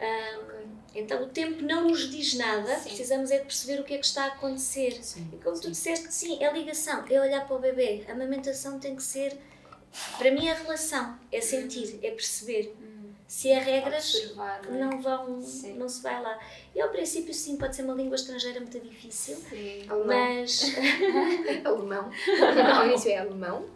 já 0.00 0.06
Ah, 0.06 0.38
Ok. 0.40 0.66
Então 0.96 1.22
o 1.22 1.28
tempo 1.28 1.62
não 1.62 1.88
nos 1.88 2.10
diz 2.10 2.34
nada, 2.34 2.76
Sim. 2.76 2.88
precisamos 2.88 3.30
é 3.30 3.38
de 3.38 3.44
perceber 3.44 3.80
o 3.80 3.84
que 3.84 3.94
é 3.94 3.98
que 3.98 4.06
está 4.06 4.24
a 4.24 4.28
acontecer. 4.28 4.98
Sim. 5.02 5.28
E 5.32 5.36
como 5.36 5.58
tu 5.60 5.70
disseste, 5.70 6.12
sim, 6.12 6.42
é 6.42 6.52
ligação, 6.52 7.04
é 7.08 7.20
olhar 7.20 7.46
para 7.46 7.56
o 7.56 7.58
bebê. 7.58 8.04
A 8.08 8.12
amamentação 8.12 8.78
tem 8.78 8.94
que 8.96 9.02
ser, 9.02 9.36
para 10.18 10.30
mim, 10.30 10.48
a 10.48 10.54
relação, 10.54 11.18
é 11.30 11.40
sentir, 11.40 11.98
é 12.02 12.10
perceber. 12.10 12.74
Se 13.28 13.48
é 13.50 13.58
regras, 13.58 14.14
Observar, 14.14 14.62
não 14.62 14.76
é? 14.76 14.78
não 14.78 15.00
vão, 15.02 15.42
Sim. 15.42 15.74
não 15.76 15.88
se 15.88 16.00
vai 16.00 16.22
lá. 16.22 16.38
E 16.72 16.80
ao 16.80 16.90
princípio, 16.90 17.34
sim, 17.34 17.56
pode 17.56 17.74
ser 17.74 17.82
uma 17.82 17.94
língua 17.94 18.14
estrangeira 18.14 18.60
muito 18.60 18.78
difícil, 18.78 19.34
Sim. 19.50 19.84
Alemão. 19.88 20.06
mas, 20.06 20.62
Alemão. 21.66 22.10
Ao 22.76 22.86
início 22.86 23.10
é 23.10 23.18
alemão. 23.18 23.66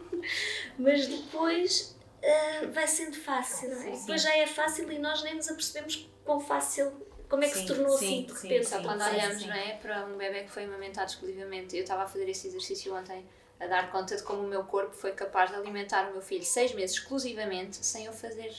mas 0.79 1.05
depois 1.05 1.90
ah, 2.23 2.67
vai 2.71 2.87
sendo 2.87 3.15
fácil. 3.15 3.75
Sim. 3.75 3.91
Depois 3.91 4.21
já 4.21 4.35
é 4.37 4.47
fácil 4.47 4.91
e 4.91 4.99
nós 4.99 5.23
nem 5.23 5.35
nos 5.35 5.49
apercebemos 5.49 6.09
quão 6.23 6.39
fácil, 6.39 6.91
como 7.27 7.43
é 7.43 7.47
que 7.47 7.55
Sim, 7.55 7.61
se 7.61 7.67
tornou 7.67 7.97
sim, 7.97 8.05
assim 8.05 8.25
de 8.25 8.39
sim, 8.39 8.47
repente. 8.47 8.67
Sim. 8.67 8.83
quando 8.83 9.03
sim, 9.03 9.09
olhamos 9.09 9.41
sim. 9.41 9.47
não 9.47 9.55
é, 9.55 9.73
para 9.73 10.05
um 10.05 10.17
bebê 10.17 10.43
que 10.43 10.51
foi 10.51 10.65
amamentado 10.65 11.09
exclusivamente, 11.09 11.75
eu 11.75 11.81
estava 11.81 12.03
a 12.03 12.07
fazer 12.07 12.29
esse 12.29 12.47
exercício 12.47 12.95
ontem, 12.95 13.25
a 13.59 13.67
dar 13.67 13.91
conta 13.91 14.15
de 14.15 14.23
como 14.23 14.43
o 14.43 14.47
meu 14.47 14.63
corpo 14.63 14.93
foi 14.93 15.13
capaz 15.13 15.49
de 15.49 15.55
alimentar 15.55 16.09
o 16.09 16.13
meu 16.13 16.21
filho 16.21 16.43
seis 16.43 16.73
meses 16.73 16.97
exclusivamente 16.97 17.85
sem 17.85 18.05
eu 18.05 18.13
fazer 18.13 18.51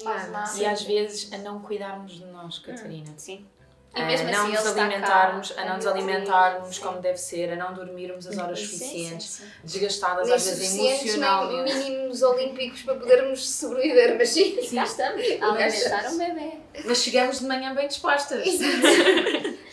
quase 0.00 0.30
Nada. 0.30 0.46
nada. 0.46 0.58
E 0.58 0.64
às 0.64 0.82
vezes 0.82 1.32
a 1.32 1.38
não 1.38 1.60
cuidarmos 1.60 2.12
de 2.12 2.24
nós, 2.26 2.58
Catarina. 2.58 3.12
Sim. 3.16 3.46
A 3.94 4.00
E 4.00 4.04
mesmo 4.06 4.30
não 4.30 4.42
assim 4.46 4.52
nos 4.52 4.66
alimentarmos, 4.66 5.52
cá, 5.52 5.62
a 5.62 5.64
não 5.66 5.76
nos 5.76 5.86
alimentarmos 5.86 6.78
como 6.78 7.00
deve 7.00 7.16
ser, 7.18 7.52
a 7.52 7.56
não 7.56 7.72
dormirmos 7.72 8.26
as 8.26 8.36
horas 8.36 8.58
Sim, 8.58 8.66
suficientes, 8.66 9.26
sim. 9.26 9.44
desgastadas 9.62 10.26
Nem 10.26 10.34
às 10.34 10.44
vezes 10.44 10.74
emocionalmente. 10.74 11.74
mínimos 11.74 12.22
olímpicos 12.22 12.82
para 12.82 12.94
podermos 12.96 13.48
sobreviver, 13.48 14.16
mas 14.18 14.30
sim. 14.30 14.56
Cá 14.74 14.82
estamos, 14.84 15.22
a 15.40 15.46
alimentar 15.46 16.10
um 16.10 16.18
bebê. 16.18 16.50
Mas 16.84 16.98
chegamos 16.98 17.38
de 17.38 17.46
manhã 17.46 17.72
bem 17.74 17.86
dispostas. 17.86 18.42
Porque 18.44 19.58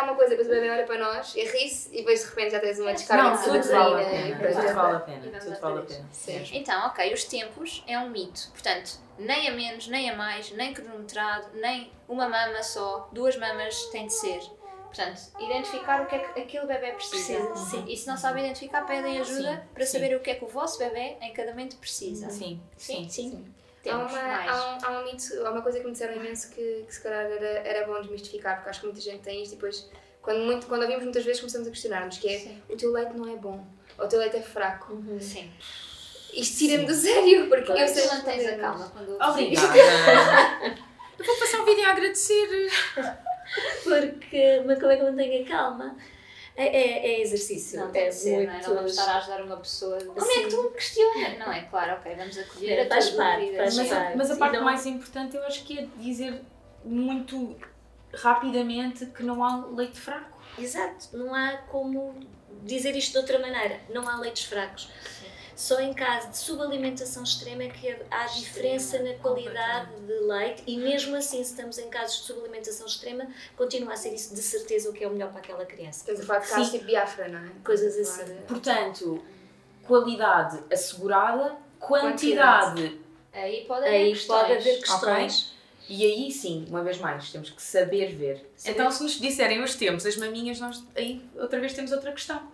é 0.00 0.02
há 0.02 0.04
uma 0.04 0.14
coisa, 0.14 0.30
depois 0.30 0.48
o 0.48 0.50
bebê 0.50 0.70
olha 0.70 0.84
para 0.86 0.98
nós 0.98 1.34
e 1.34 1.44
ri-se 1.44 1.88
e 1.92 1.98
depois 1.98 2.20
de 2.22 2.26
repente 2.28 2.50
já 2.52 2.60
tens 2.60 2.78
uma 2.78 2.92
descarga 2.92 3.22
Não, 3.24 3.36
de 3.36 3.44
tudo 3.44 3.72
vale 3.72 3.94
a 4.04 4.08
pena. 4.08 4.38
coisa. 4.38 4.60
Tudo 4.62 4.74
vale 4.74 4.96
a 4.96 5.00
pena. 5.00 5.18
vamos 5.20 5.38
Tudo 5.38 5.50
outra 5.52 5.60
vale 5.68 5.78
a 5.78 5.82
vez. 5.82 5.96
pena. 5.96 6.08
Sim. 6.12 6.56
Então, 6.58 6.86
ok, 6.86 7.14
os 7.14 7.24
tempos 7.24 7.84
é 7.86 7.98
um 7.98 8.10
mito. 8.10 8.48
Portanto, 8.52 8.92
nem 9.18 9.48
a 9.48 9.52
menos, 9.52 9.86
nem 9.88 10.10
a 10.10 10.16
mais, 10.16 10.50
nem 10.52 10.72
cronometrado, 10.74 11.48
nem 11.54 11.92
uma 12.08 12.28
mama 12.28 12.62
só, 12.62 13.08
duas 13.12 13.36
mamas 13.36 13.84
tem 13.86 14.06
de 14.06 14.14
ser. 14.14 14.40
Portanto, 14.86 15.20
identificar 15.38 16.02
o 16.02 16.06
que 16.06 16.16
é 16.16 16.18
que 16.18 16.40
aquele 16.40 16.66
bebê 16.66 16.90
precisa. 16.92 17.38
Precisa, 17.46 17.70
sim. 17.70 17.84
E 17.86 17.96
se 17.96 18.08
não 18.08 18.16
sabem 18.16 18.44
identificar, 18.44 18.84
pedem 18.84 19.20
ajuda 19.20 19.52
Sim, 19.56 19.60
para 19.72 19.86
sim. 19.86 19.92
saber 19.92 20.16
o 20.16 20.20
que 20.20 20.30
é 20.30 20.34
que 20.34 20.44
o 20.44 20.48
vosso 20.48 20.80
bebê 20.80 21.16
em 21.20 21.32
cada 21.32 21.50
momento 21.52 21.76
precisa. 21.76 22.28
Sim, 22.28 22.60
sim. 22.76 23.08
Sim. 23.08 23.30
Há, 23.34 23.44
Temos 23.82 24.12
uma, 24.12 24.22
mais. 24.22 24.50
há, 24.50 24.54
um, 24.54 24.78
há 24.84 25.00
um 25.00 25.04
mito, 25.04 25.46
há 25.46 25.50
uma 25.50 25.62
coisa 25.62 25.80
que 25.80 25.86
me 25.86 25.92
disseram 25.92 26.14
imenso 26.16 26.50
que, 26.50 26.84
que 26.86 26.94
se 26.94 27.02
calhar 27.02 27.24
era, 27.24 27.46
era 27.66 27.86
bom 27.86 28.00
desmistificar, 28.00 28.56
porque 28.56 28.70
acho 28.70 28.80
que 28.80 28.86
muita 28.86 29.00
gente 29.00 29.22
tem 29.22 29.42
isto 29.42 29.52
e 29.52 29.56
depois, 29.56 29.90
quando, 30.20 30.40
muito, 30.40 30.66
quando 30.66 30.82
ouvimos 30.82 31.04
muitas 31.04 31.24
vezes, 31.24 31.40
começamos 31.40 31.66
a 31.66 31.70
questionar-nos, 31.70 32.18
que 32.18 32.28
é 32.28 32.38
Sim. 32.38 32.62
o 32.68 32.76
teu 32.76 32.92
leite 32.92 33.16
não 33.16 33.32
é 33.32 33.36
bom, 33.36 33.66
ou 33.98 34.04
o 34.04 34.08
teu 34.08 34.18
leite 34.18 34.36
é 34.36 34.42
fraco. 34.42 34.92
Uhum. 34.92 35.18
Sim. 35.20 35.50
Isto 36.34 36.58
tira-me 36.58 36.86
do 36.86 36.94
sério, 36.94 37.48
porque 37.48 37.72
é 37.72 37.84
eu 37.84 37.88
sei 37.88 38.06
tu 38.06 38.14
mantens 38.14 38.46
a 38.46 38.58
calma 38.58 38.88
quando 38.90 39.16
Obrigada. 39.20 40.80
Eu 41.20 41.26
vou 41.26 41.36
passar 41.38 41.60
um 41.60 41.66
vídeo 41.66 41.84
a 41.84 41.90
agradecer. 41.90 42.70
Porque, 43.84 44.62
mas 44.64 44.78
como 44.78 44.90
é 44.90 44.96
que 44.96 45.02
eu 45.02 45.10
mantenho 45.10 45.44
a 45.44 45.46
calma? 45.46 45.96
É, 46.56 46.66
é, 46.66 47.06
é 47.14 47.20
exercício. 47.22 47.78
Não 47.80 47.90
é 47.94 48.10
ser, 48.10 48.30
não 48.46 48.50
é? 48.50 48.54
muito- 48.54 48.68
Não 48.68 48.74
vamos 48.76 48.90
estar 48.90 49.10
a 49.12 49.18
ajudar 49.18 49.42
uma 49.42 49.56
pessoa. 49.56 49.98
Como 50.04 50.20
é 50.20 50.34
que 50.34 50.42
Sim. 50.42 50.48
tu 50.56 50.62
me 50.64 50.70
questionas? 50.70 51.38
Não 51.38 51.52
é? 51.52 51.62
Claro, 51.62 51.92
ok, 51.94 52.14
vamos 52.14 52.36
acolher 52.38 52.72
É, 52.78 52.82
a 52.82 52.88
faz 52.88 53.10
parte, 53.10 53.56
faz. 53.56 53.76
Mas 53.76 53.92
a, 53.92 53.94
parte. 53.96 54.16
mas 54.18 54.30
a 54.30 54.36
parte 54.36 54.56
não- 54.56 54.64
mais 54.64 54.86
importante 54.86 55.36
eu 55.36 55.42
acho 55.44 55.64
que 55.64 55.78
é 55.78 55.86
dizer 55.96 56.42
muito 56.84 57.56
rapidamente 58.12 59.06
que 59.06 59.22
não 59.22 59.42
há 59.44 59.64
leite 59.66 59.98
fraco. 60.00 60.38
Exato, 60.58 61.16
não 61.16 61.34
há 61.34 61.56
como 61.68 62.14
dizer 62.62 62.94
isto 62.96 63.12
de 63.12 63.18
outra 63.18 63.38
maneira. 63.38 63.80
Não 63.88 64.06
há 64.08 64.16
leites 64.18 64.44
fracos. 64.44 64.90
Só 65.60 65.78
em 65.78 65.92
caso 65.92 66.30
de 66.30 66.38
subalimentação 66.38 67.22
extrema 67.22 67.64
é 67.64 67.68
que 67.68 67.94
há 68.10 68.24
diferença 68.24 68.98
na 69.02 69.12
qualidade 69.16 69.90
de 70.06 70.12
leite 70.20 70.62
e 70.66 70.78
mesmo 70.78 71.14
assim, 71.14 71.44
se 71.44 71.50
estamos 71.50 71.76
em 71.76 71.90
casos 71.90 72.20
de 72.20 72.22
subalimentação 72.28 72.86
extrema, 72.86 73.26
continua 73.58 73.92
a 73.92 73.96
ser 73.96 74.14
isso 74.14 74.34
de 74.34 74.40
certeza 74.40 74.88
o 74.88 74.92
que 74.94 75.04
é 75.04 75.06
o 75.06 75.10
melhor 75.10 75.30
para 75.30 75.40
aquela 75.40 75.66
criança. 75.66 75.98
Estamos 76.00 76.22
a 76.22 76.24
falar 76.24 76.38
de 76.38 76.48
casos 76.48 76.66
Sim. 76.68 76.72
tipo 76.78 76.86
Biafra, 76.86 77.28
não 77.28 77.40
é? 77.40 77.50
Coisas 77.62 77.94
assim. 77.98 78.24
de- 78.24 78.40
Portanto, 78.48 79.22
qualidade 79.86 80.62
assegurada, 80.72 81.54
quantidade. 81.78 82.98
Aí 83.30 83.66
pode 83.66 83.84
haver 83.86 83.96
Aí 83.96 84.12
questões. 84.14 84.40
pode 84.40 84.52
haver 84.54 84.80
questões. 84.80 85.52
E 85.90 86.04
aí 86.06 86.32
sim, 86.32 86.64
uma 86.70 86.82
vez 86.82 86.96
mais, 86.96 87.30
temos 87.30 87.50
que 87.50 87.60
saber 87.60 88.14
ver. 88.14 88.50
Então, 88.64 88.90
se 88.90 89.02
nos 89.02 89.20
disserem 89.20 89.62
os 89.62 89.74
tempos, 89.74 90.06
as 90.06 90.16
maminhas, 90.16 90.58
nós 90.58 90.82
aí 90.96 91.22
outra 91.34 91.60
vez 91.60 91.74
temos 91.74 91.92
outra 91.92 92.12
questão. 92.12 92.38
Como 92.38 92.48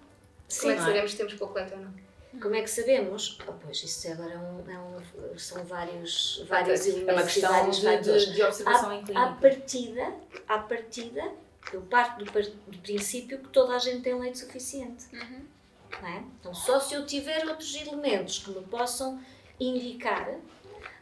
é 0.73 0.75
Sim, 0.75 0.75
que 0.75 0.81
sabemos 0.81 1.11
se 1.13 1.17
temos 1.17 1.35
pouco 1.35 1.55
leite 1.55 1.73
ou 1.73 1.79
não? 1.81 2.06
Como 2.41 2.55
é 2.55 2.63
que 2.63 2.71
sabemos? 2.71 3.39
Oh, 3.49 3.53
pois, 3.53 3.83
isso 3.83 4.11
agora 4.13 4.33
é 4.35 4.39
um, 4.39 4.71
é 4.71 4.79
um- 4.79 5.39
são 5.39 5.65
vários, 5.65 6.45
vários 6.49 6.87
elementos 6.87 7.09
É 7.09 7.13
uma 7.13 7.23
questão 7.23 7.71
de, 7.71 7.83
fatores. 7.83 8.27
de, 8.27 8.33
de 8.35 8.43
observação 8.43 8.93
em 8.93 9.01
À 9.01 9.03
clínica. 9.05 9.37
partida, 9.41 10.15
à 10.49 10.59
partida, 10.59 11.33
eu 11.73 11.83
parto 11.83 12.25
do, 12.25 12.31
do 12.33 12.79
princípio 12.79 13.39
que 13.39 13.49
toda 13.49 13.75
a 13.75 13.79
gente 13.79 14.03
tem 14.03 14.19
leite 14.19 14.39
suficiente. 14.39 15.05
Uhum. 15.13 15.45
Não 16.03 16.09
é? 16.09 16.23
Então, 16.41 16.55
só 16.55 16.79
se 16.81 16.95
eu 16.95 17.07
tiver 17.07 17.47
outros 17.47 17.75
elementos 17.75 18.39
que 18.41 18.51
me 18.51 18.63
possam 18.67 19.21
indicar 19.59 20.35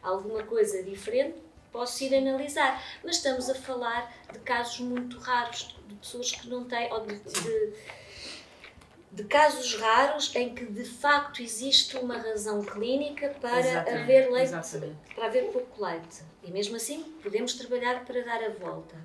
alguma 0.03 0.43
coisa 0.43 0.83
diferente, 0.83 1.37
posso 1.73 2.05
ir 2.05 2.15
analisar. 2.15 2.83
Mas 3.03 3.17
estamos 3.17 3.49
a 3.51 3.55
falar 3.55 4.13
de 4.33 4.39
casos 4.41 4.81
muito 4.81 5.19
raros, 5.19 5.75
de 5.89 5.95
pessoas 5.97 6.31
que 6.33 6.49
não 6.49 6.65
têm, 6.65 6.93
ou 6.93 7.01
de, 7.07 7.17
de, 7.19 7.73
de 9.15 9.23
casos 9.25 9.77
raros 9.77 10.35
em 10.35 10.53
que 10.53 10.65
de 10.65 10.85
facto 10.85 11.41
existe 11.41 11.97
uma 11.97 12.19
razão 12.19 12.65
clínica 12.65 13.29
para 13.41 13.61
Exatamente, 13.61 14.03
haver 14.03 14.31
leite, 14.33 14.55
exatamente. 14.55 14.97
para 15.15 15.27
haver 15.27 15.53
pouco 15.53 15.85
leite. 15.85 16.23
E 16.43 16.51
mesmo 16.51 16.75
assim 16.75 17.05
podemos 17.23 17.55
trabalhar 17.55 18.05
para 18.05 18.23
dar 18.23 18.43
a 18.43 18.51
volta. 18.51 18.97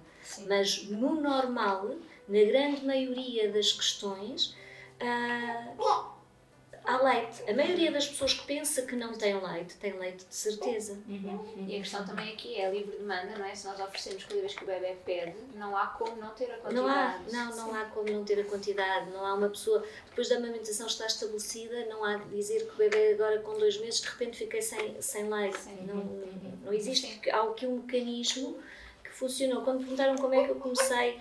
Mas 0.48 0.84
no 0.90 1.22
normal, 1.22 1.92
na 2.28 2.44
grande 2.44 2.84
maioria 2.84 3.52
das 3.52 3.72
questões, 3.72 4.56
ah, 5.00 5.68
há 6.86 7.02
leite. 7.02 7.50
A 7.50 7.54
maioria 7.54 7.92
das 7.92 8.08
pessoas 8.08 8.34
que 8.34 8.46
pensa 8.46 8.82
que 8.84 8.96
não 8.96 9.14
tem 9.14 9.40
leite, 9.40 9.76
tem 9.78 9.98
leite 9.98 10.26
de 10.26 10.36
certeza. 10.36 10.98
E 11.08 11.76
a 11.76 11.80
questão 11.80 12.06
também 12.06 12.34
aqui 12.34 12.56
é 12.56 12.68
a 12.68 12.72
livre 12.72 12.98
demanda, 12.98 13.38
não 13.38 13.46
é? 13.46 13.54
Se 13.56 13.68
nós 13.68 13.80
oferecemos 13.80 14.24
cada 14.24 14.40
vez 14.40 14.54
que 14.54 14.64
o 14.64 14.68
bebê 14.68 14.98
pede, 15.06 15.36
não 15.56 15.76
há 15.78 15.88
como 15.88 16.16
não 16.16 16.30
ter 16.32 16.52
a 16.52 16.58
quantidade. 16.58 16.76
Não 16.76 16.88
há, 16.88 17.20
não, 17.32 17.56
não 17.56 17.76
há 17.76 17.86
como 17.86 18.10
não 18.10 18.24
ter 18.24 18.40
a 18.40 18.44
quantidade, 18.44 19.12
não 19.12 19.26
há 19.26 19.34
uma 19.34 19.50
pessoa, 19.50 19.86
depois 20.10 20.30
da 20.30 20.38
amamentação 20.38 20.88
está 20.88 21.06
estabelecida, 21.06 21.86
não 21.86 22.04
há 22.04 22.18
de 22.18 22.30
dizer 22.36 22.66
que 22.66 22.74
o 22.74 22.78
bebê 22.78 23.14
agora 23.14 23.40
com 23.40 23.58
dois 23.58 23.80
meses 23.80 24.02
de 24.02 24.08
repente 24.08 24.38
fiquei 24.38 24.62
sem, 24.62 25.02
sem 25.02 25.30
leite. 25.30 25.58
Sim. 25.58 25.78
Não, 25.86 26.04
não 26.66 26.74
existe, 26.74 27.30
há 27.30 27.44
aqui 27.44 27.66
um 27.66 27.78
mecanismo 27.78 28.60
que 29.04 29.12
funcionou. 29.12 29.64
Quando 29.64 29.80
perguntaram 29.80 30.16
como 30.16 30.34
é 30.34 30.44
que 30.44 30.52
eu 30.52 30.56
comecei 30.56 31.20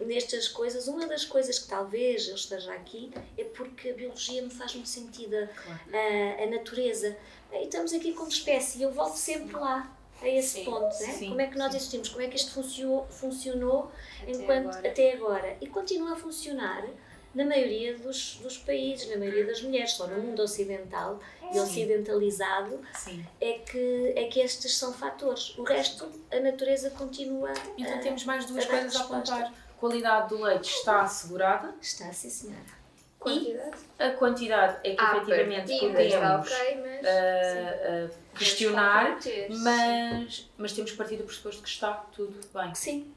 nestas 0.00 0.48
coisas, 0.48 0.88
uma 0.88 1.06
das 1.06 1.24
coisas 1.24 1.58
que 1.58 1.68
talvez 1.68 2.28
eu 2.28 2.34
esteja 2.34 2.72
aqui 2.72 3.10
é 3.36 3.44
porque 3.44 3.90
a 3.90 3.94
biologia 3.94 4.42
me 4.42 4.50
faz 4.50 4.74
muito 4.74 4.88
sentido, 4.88 5.34
a, 5.36 5.96
a, 5.96 6.42
a 6.44 6.46
natureza. 6.46 7.16
E 7.52 7.64
estamos 7.64 7.92
aqui 7.92 8.12
como 8.12 8.28
espécie 8.28 8.82
eu 8.82 8.92
volto 8.92 9.16
sempre 9.16 9.54
lá. 9.56 9.90
a 10.20 10.28
esse 10.28 10.58
Sim, 10.60 10.64
ponto, 10.64 10.82
né? 10.82 10.90
sim, 10.90 11.28
como 11.28 11.40
é 11.40 11.46
que 11.46 11.58
nós 11.58 11.74
existimos, 11.74 12.08
como 12.08 12.22
é 12.22 12.28
que 12.28 12.36
isto 12.36 12.50
funcionou, 12.52 13.06
funcionou 13.10 13.92
Até 14.22 14.30
enquanto, 14.32 14.68
agora. 14.68 14.88
até 14.88 15.12
agora 15.12 15.56
e 15.60 15.66
continua 15.66 16.12
a 16.12 16.16
funcionar 16.16 16.86
na 17.34 17.44
maioria 17.44 17.98
dos, 17.98 18.36
dos 18.42 18.56
países, 18.56 19.10
na 19.10 19.18
maioria 19.18 19.44
das 19.44 19.60
mulheres, 19.60 19.92
só 19.92 20.06
no 20.06 20.18
mundo 20.22 20.40
ocidental 20.42 21.20
e 21.52 21.58
ocidentalizado 21.60 22.80
Sim. 22.94 23.24
é 23.40 23.54
que, 23.54 24.12
é 24.16 24.24
que 24.24 24.40
estes 24.40 24.76
são 24.76 24.92
fatores. 24.92 25.56
O 25.58 25.62
resto, 25.62 26.08
a 26.30 26.40
natureza 26.40 26.90
continua 26.90 27.52
Então 27.76 27.94
a- 27.94 27.98
temos 27.98 28.24
mais 28.24 28.44
duas 28.46 28.64
a 28.64 28.68
coisas 28.68 28.96
a 28.96 29.00
apontar. 29.00 29.52
Qualidade 29.78 30.30
do 30.30 30.42
leite 30.42 30.70
está 30.70 31.02
assegurada. 31.02 31.74
Está, 31.80 32.12
sim 32.12 32.30
senhora. 32.30 32.76
Quantidade. 33.18 33.76
A 33.98 34.10
quantidade 34.10 34.78
é 34.88 34.94
que 34.94 35.00
Ah, 35.02 35.16
efetivamente 35.16 35.78
podemos 35.80 36.14
ok, 36.52 36.82
mas. 36.82 37.06
ah, 37.06 37.10
ah, 37.10 38.38
questionar, 38.38 39.20
sim. 39.22 39.46
mas, 39.62 40.48
mas 40.56 40.72
temos 40.72 40.90
que 40.92 40.96
partir 40.96 41.16
do 41.16 41.24
pressuposto 41.24 41.62
que 41.62 41.68
está 41.68 41.92
tudo 42.14 42.38
bem. 42.54 42.74
Sim, 42.74 43.12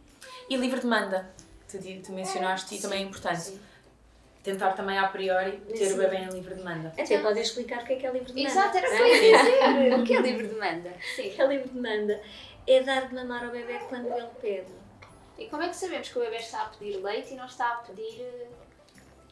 E 0.50 0.56
livre 0.58 0.80
demanda, 0.80 1.30
tu, 1.70 1.78
tu 2.04 2.12
mencionaste 2.12 2.76
e 2.76 2.82
também 2.82 3.04
é 3.04 3.06
importante. 3.06 3.40
sim. 3.42 3.60
Tentar 4.44 4.72
também 4.72 4.98
a 4.98 5.08
priori 5.08 5.52
ter 5.68 5.88
Sim. 5.88 5.94
o 5.94 5.98
bebê 5.98 6.18
em 6.18 6.30
livre 6.30 6.56
demanda. 6.56 6.88
até 6.90 7.04
Então- 7.04 7.22
podem 7.22 7.44
explicar 7.44 7.84
o 7.84 7.86
que 7.86 7.94
é 7.94 7.96
que 7.98 8.08
é 8.08 8.12
livre 8.12 8.32
demanda. 8.32 8.50
Exato, 8.50 8.78
era 8.78 8.88
o 8.88 8.92
que 8.96 9.02
eu 9.02 9.08
ia 9.08 9.38
dizer. 9.38 9.94
O 10.00 10.04
que 10.06 10.14
é 10.16 10.22
livre 10.22 10.48
demanda? 10.48 10.90
O 10.90 11.16
que 11.22 11.42
é 11.42 11.48
livre 11.48 11.70
demanda? 11.70 12.22
É 12.68 12.82
dar 12.84 13.08
de 13.08 13.16
mamar 13.16 13.44
ao 13.46 13.52
bebê 13.52 13.80
quando 13.90 14.08
ele 14.08 14.28
pede. 14.42 14.72
E 15.38 15.46
como 15.48 15.64
é 15.64 15.70
que 15.70 15.76
sabemos 15.76 16.10
que 16.10 16.18
o 16.18 16.22
bebê 16.22 16.38
está 16.38 16.62
a 16.64 16.66
pedir 16.66 16.98
leite 17.04 17.34
e 17.34 17.38
não 17.38 17.46
está 17.46 17.68
a 17.70 17.76
pedir. 17.78 18.22
eh, 18.22 18.48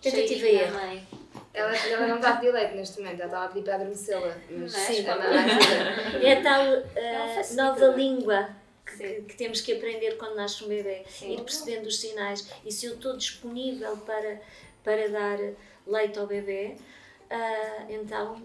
Tentativa 0.02 0.40
cheirinho 0.42 0.62
e 0.62 0.64
erro. 0.64 0.74
mãe? 0.76 1.08
Ela, 1.54 1.76
ela 1.76 2.08
não 2.08 2.16
está 2.18 2.30
a 2.32 2.36
pedir 2.38 2.52
leite 2.54 2.76
neste 2.76 3.00
momento, 3.00 3.20
ela 3.20 3.26
estava 3.26 3.46
a 3.46 3.48
pedir 3.48 3.64
para 3.64 3.76
adormecê-la. 3.76 4.38
Mas 4.50 4.76
é? 4.76 4.80
sim, 4.80 4.94
Sim. 4.94 5.08
ela 5.08 5.24
ajuda. 5.26 6.20
É 6.28 6.34
a 6.34 6.42
tal 6.44 6.66
uh, 6.68 7.56
nova 7.56 7.86
língua 7.96 8.50
que, 8.86 8.92
Sim. 8.96 9.24
que 9.24 9.36
temos 9.36 9.60
que 9.62 9.74
aprender 9.74 10.18
quando 10.18 10.36
nasce 10.36 10.64
um 10.64 10.68
bebê. 10.68 11.04
Sim. 11.08 11.34
Ir 11.34 11.42
percebendo 11.42 11.88
os 11.88 12.00
sinais. 12.00 12.48
E 12.66 12.72
se 12.72 12.86
eu 12.86 12.94
estou 12.94 13.18
disponível 13.18 13.98
para, 13.98 14.40
para 14.88 15.10
dar 15.10 15.38
leite 15.86 16.18
ao 16.18 16.26
bebê, 16.26 16.78
ah, 17.30 17.86
então 17.90 18.42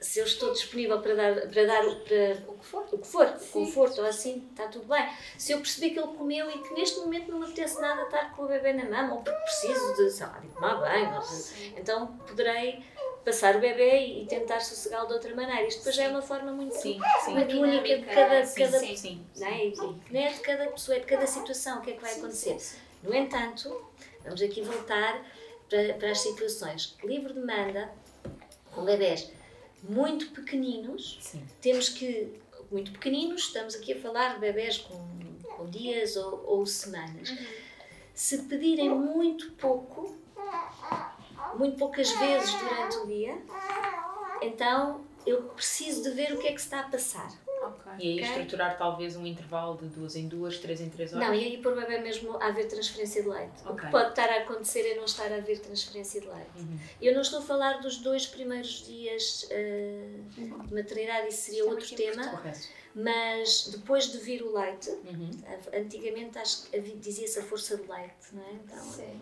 se 0.00 0.18
eu 0.18 0.24
estou 0.24 0.52
disponível 0.52 1.00
para 1.00 1.14
dar, 1.14 1.34
para 1.48 1.66
dar 1.66 1.82
para 1.82 2.42
O 2.48 2.54
que 2.58 2.64
for. 2.66 2.84
o 2.90 2.98
que 2.98 3.06
for, 3.06 3.26
conforto 3.52 4.00
ou 4.00 4.08
assim, 4.08 4.48
está 4.50 4.66
tudo 4.66 4.86
bem. 4.86 5.06
Se 5.38 5.52
eu 5.52 5.58
perceber 5.58 5.90
que 5.90 6.00
ele 6.00 6.16
comeu 6.16 6.50
e 6.50 6.58
que 6.58 6.74
neste 6.74 6.98
momento 6.98 7.30
não 7.30 7.38
me 7.38 7.44
apetece 7.44 7.80
nada 7.80 8.02
estar 8.02 8.34
com 8.34 8.44
o 8.44 8.48
bebê 8.48 8.72
na 8.72 8.86
mama 8.86 9.14
ou 9.14 9.22
porque 9.22 9.38
preciso 9.42 9.94
de, 9.94 10.10
sei 10.10 10.26
lá, 10.26 10.38
de 10.38 10.48
tomar 10.48 10.80
banho, 10.80 11.20
então 11.76 12.06
poderei 12.26 12.82
passar 13.24 13.54
o 13.56 13.60
bebê 13.60 14.22
e, 14.22 14.26
tentar 14.26 14.58
sossegá-lo 14.60 15.06
de 15.06 15.12
outra 15.12 15.32
maneira. 15.34 15.68
Isto 15.68 15.78
depois 15.78 15.94
já 15.94 16.04
é 16.04 16.08
uma 16.08 16.22
forma 16.22 16.50
muito, 16.50 16.74
Sim, 16.74 16.98
sim. 17.24 17.34
muito 17.34 17.60
única 17.60 17.98
de 17.98 18.06
cada, 18.06 18.44
sim, 18.46 18.64
cada 18.64 18.78
Sim, 18.80 18.96
sim. 18.96 19.26
não 19.36 19.46
é? 19.46 19.72
Não 20.10 20.20
é 20.20 20.32
de 20.32 20.40
cada 20.40 20.66
pessoa, 20.68 20.96
é 20.96 21.00
de 21.00 21.06
cada 21.06 21.26
situação, 21.26 21.78
o 21.78 21.82
que 21.82 21.90
é 21.90 21.92
que 21.92 22.00
vai 22.00 22.14
acontecer. 22.14 22.56
No 23.02 23.14
entanto, 23.14 23.90
vamos 24.24 24.42
aqui 24.42 24.62
voltar 24.62 25.24
para, 25.68 25.94
para 25.94 26.10
as 26.10 26.20
situações. 26.20 26.96
Livre 27.04 27.32
demanda, 27.32 27.90
com 28.72 28.84
bebés 28.84 29.30
muito 29.82 30.30
pequeninos, 30.32 31.18
Sim. 31.20 31.42
temos 31.60 31.88
que, 31.88 32.40
muito 32.70 32.92
pequeninos, 32.92 33.42
estamos 33.42 33.74
aqui 33.74 33.92
a 33.92 34.00
falar 34.00 34.34
de 34.34 34.40
bebés 34.40 34.78
com, 34.78 34.98
com 35.56 35.70
dias 35.70 36.16
ou, 36.16 36.44
ou 36.46 36.66
semanas. 36.66 37.32
Se 38.14 38.42
pedirem 38.42 38.90
muito 38.90 39.52
pouco, 39.52 40.16
muito 41.56 41.78
poucas 41.78 42.10
vezes 42.10 42.52
durante 42.54 42.96
o 42.98 43.06
dia, 43.06 43.38
então 44.42 45.04
eu 45.26 45.42
preciso 45.42 46.02
de 46.02 46.10
ver 46.10 46.32
o 46.34 46.38
que 46.38 46.48
é 46.48 46.52
que 46.52 46.60
está 46.60 46.80
a 46.80 46.84
passar. 46.84 47.30
E 47.98 48.08
aí 48.08 48.20
estruturar 48.20 48.76
talvez 48.78 49.16
um 49.16 49.26
intervalo 49.26 49.76
de 49.76 49.86
duas 49.88 50.16
em 50.16 50.26
duas, 50.28 50.58
três 50.58 50.80
em 50.80 50.88
três 50.88 51.12
horas. 51.12 51.26
Não, 51.28 51.34
e 51.34 51.44
aí 51.44 51.58
por 51.58 51.74
bebê 51.74 51.98
mesmo 51.98 52.36
a 52.36 52.46
haver 52.46 52.66
transferência 52.68 53.22
de 53.22 53.28
leite. 53.28 53.62
O 53.64 53.70
Ok. 53.70 53.84
que 53.84 53.90
pode 53.90 54.10
estar 54.10 54.28
a 54.28 54.36
acontecer 54.42 54.80
é 54.90 54.94
não 54.96 55.04
estar 55.04 55.30
a 55.32 55.36
haver 55.36 55.58
transferência 55.60 56.20
de 56.20 56.26
leite. 56.26 56.50
Uhum. 56.56 56.78
Eu 57.00 57.14
não 57.14 57.20
estou 57.22 57.40
a 57.40 57.42
falar 57.42 57.80
dos 57.80 57.98
dois 57.98 58.26
primeiros 58.26 58.86
dias 58.86 59.46
eh, 59.50 60.20
de 60.30 60.74
maternidade, 60.74 61.28
isso 61.28 61.42
seria 61.42 61.64
outro 61.66 61.94
tema, 61.94 62.42
mas 62.94 63.68
depois 63.68 64.10
de 64.10 64.18
vir 64.18 64.42
o 64.42 64.52
leite, 64.58 64.90
Uhum. 64.90 65.30
a- 65.46 65.78
antigamente 65.78 66.38
acho 66.38 66.64
que 66.64 66.80
dizia-se 66.80 67.38
a 67.38 67.42
força 67.42 67.76
de 67.76 67.82
leite, 67.90 68.14
não 68.32 68.42
é? 68.42 68.52
Então, 68.52 68.78
Sim. 68.84 69.20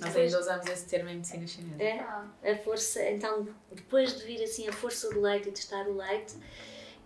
Nós 0.00 0.16
ainda 0.16 0.40
usamos 0.40 0.66
esse 0.66 0.86
termo 0.86 1.08
em 1.08 1.14
medicina 1.16 1.46
chinesa. 1.46 1.80
é, 1.80 2.00
Ah, 2.00 2.26
a 2.42 2.56
força, 2.56 3.08
então 3.10 3.46
depois 3.70 4.18
de 4.18 4.24
vir 4.24 4.42
assim 4.42 4.66
a 4.66 4.72
força 4.72 5.08
do 5.10 5.20
leite 5.20 5.48
e 5.50 5.52
testar 5.52 5.86
o 5.86 5.96
leite, 5.96 6.34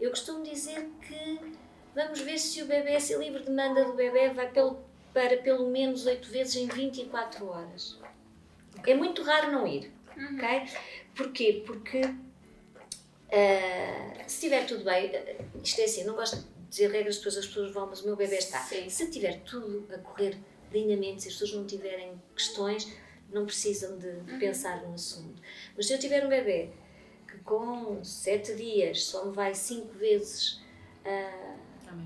eu 0.00 0.10
costumo 0.10 0.42
dizer 0.42 0.88
que 1.02 1.40
vamos 1.94 2.20
ver 2.20 2.38
se 2.38 2.62
o 2.62 2.66
bebê, 2.66 2.98
se 3.00 3.14
a 3.14 3.18
livre 3.18 3.42
demanda 3.42 3.84
do 3.84 3.94
bebê 3.94 4.30
vai 4.30 4.50
pelo, 4.50 4.80
para 5.12 5.36
pelo 5.38 5.68
menos 5.70 6.06
8 6.06 6.28
vezes 6.28 6.56
em 6.56 6.68
24 6.68 7.46
horas. 7.46 7.98
É 8.86 8.94
muito 8.94 9.22
raro 9.22 9.50
não 9.50 9.66
ir, 9.66 9.92
ok? 10.16 10.68
Porquê? 11.16 11.62
Porque 11.66 12.00
ah, 13.30 14.24
se 14.26 14.34
estiver 14.36 14.66
tudo 14.66 14.84
bem, 14.84 15.10
ah, 15.14 15.44
isto 15.62 15.80
é 15.80 15.84
assim, 15.84 16.04
não 16.04 16.14
gosto 16.14 16.36
de 16.36 16.44
dizer 16.70 16.90
regras, 16.90 17.16
depois 17.16 17.36
as 17.36 17.46
pessoas 17.46 17.72
vão, 17.72 17.86
mas 17.86 18.02
o 18.02 18.06
meu 18.06 18.16
bebê 18.16 18.36
está. 18.36 18.60
Sim. 18.60 18.88
Se 18.88 19.04
estiver 19.04 19.40
tudo 19.40 19.86
a 19.92 19.98
correr 19.98 20.36
lindamente, 20.72 21.22
se 21.22 21.28
as 21.28 21.34
pessoas 21.34 21.52
não 21.52 21.66
tiverem 21.66 22.20
questões, 22.34 22.90
não 23.32 23.44
precisam 23.44 23.98
de 23.98 24.38
pensar 24.38 24.82
no 24.82 24.94
assunto. 24.94 25.42
Mas 25.76 25.86
se 25.86 25.92
eu 25.92 25.98
tiver 25.98 26.24
um 26.24 26.28
bebê 26.28 26.70
com 27.48 28.04
7 28.04 28.54
dias 28.54 29.04
só 29.04 29.24
me 29.24 29.32
vai 29.32 29.54
5 29.54 29.94
vezes 29.98 30.60
ah, 31.04 31.56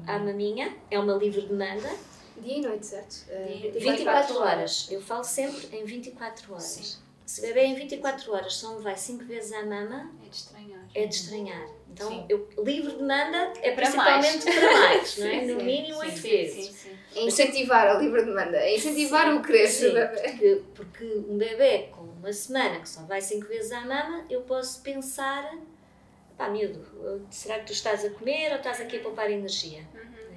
à 0.07 0.19
maminha, 0.19 0.77
é 0.91 0.99
uma 0.99 1.15
livre 1.15 1.43
demanda, 1.43 1.91
Dia 2.37 2.59
e 2.59 2.61
noite, 2.61 2.87
certo? 2.87 3.27
Uh, 3.29 3.79
24 3.79 4.37
horas. 4.39 4.91
Eu 4.91 5.01
falo 5.01 5.23
sempre 5.23 5.77
em 5.77 5.85
24 5.85 6.53
horas. 6.53 6.65
Sim. 6.65 6.99
Se 7.27 7.41
bebê 7.41 7.63
em 7.65 7.75
24 7.75 8.33
horas 8.33 8.55
só 8.55 8.77
me 8.77 8.83
vai 8.83 8.97
5 8.97 9.25
vezes 9.25 9.53
à 9.53 9.65
mama, 9.65 10.11
é 10.25 10.29
de 10.29 10.37
estranhar. 10.37 10.89
é 10.95 11.07
de 11.07 11.15
estranhar. 11.15 11.69
Então, 11.93 12.27
eu, 12.29 12.49
livre 12.65 12.93
demanda 12.97 13.53
é 13.61 13.71
Para 13.73 13.83
principalmente 13.87 14.45
mais. 14.45 14.45
para 14.45 14.73
mais, 14.79 15.19
não 15.19 15.27
é? 15.27 15.41
Sim, 15.41 15.47
no 15.53 15.61
sim, 15.61 15.67
mínimo 15.67 15.95
sim, 16.01 16.07
8 16.07 16.17
Sim, 16.17 16.29
vezes. 16.29 16.67
sim, 16.67 16.73
sim. 16.73 16.99
É 17.15 17.25
incentivar 17.27 17.87
a 17.89 17.95
livre 17.99 18.25
demanda, 18.25 18.57
é 18.57 18.75
incentivar 18.77 19.27
Sim, 19.31 19.39
o 19.39 19.43
crescer 19.43 19.89
do 19.89 19.95
bebê. 19.95 20.21
Porque, 20.31 20.63
porque 20.75 21.05
um 21.29 21.37
bebê 21.37 21.79
com 21.93 22.01
uma 22.03 22.33
semana 22.33 22.81
que 22.81 22.89
só 22.89 23.03
vai 23.03 23.21
5 23.21 23.47
vezes 23.47 23.71
à 23.73 23.81
mama, 23.83 24.25
eu 24.31 24.41
posso 24.43 24.81
pensar, 24.83 25.55
pá, 26.39 26.49
miúdo, 26.49 27.27
será 27.31 27.59
que 27.59 27.67
tu 27.67 27.73
estás 27.73 28.05
a 28.05 28.11
comer 28.11 28.51
ou 28.53 28.57
estás 28.57 28.81
aqui 28.81 28.97
a 28.97 29.01
poupar 29.01 29.31
energia? 29.31 29.87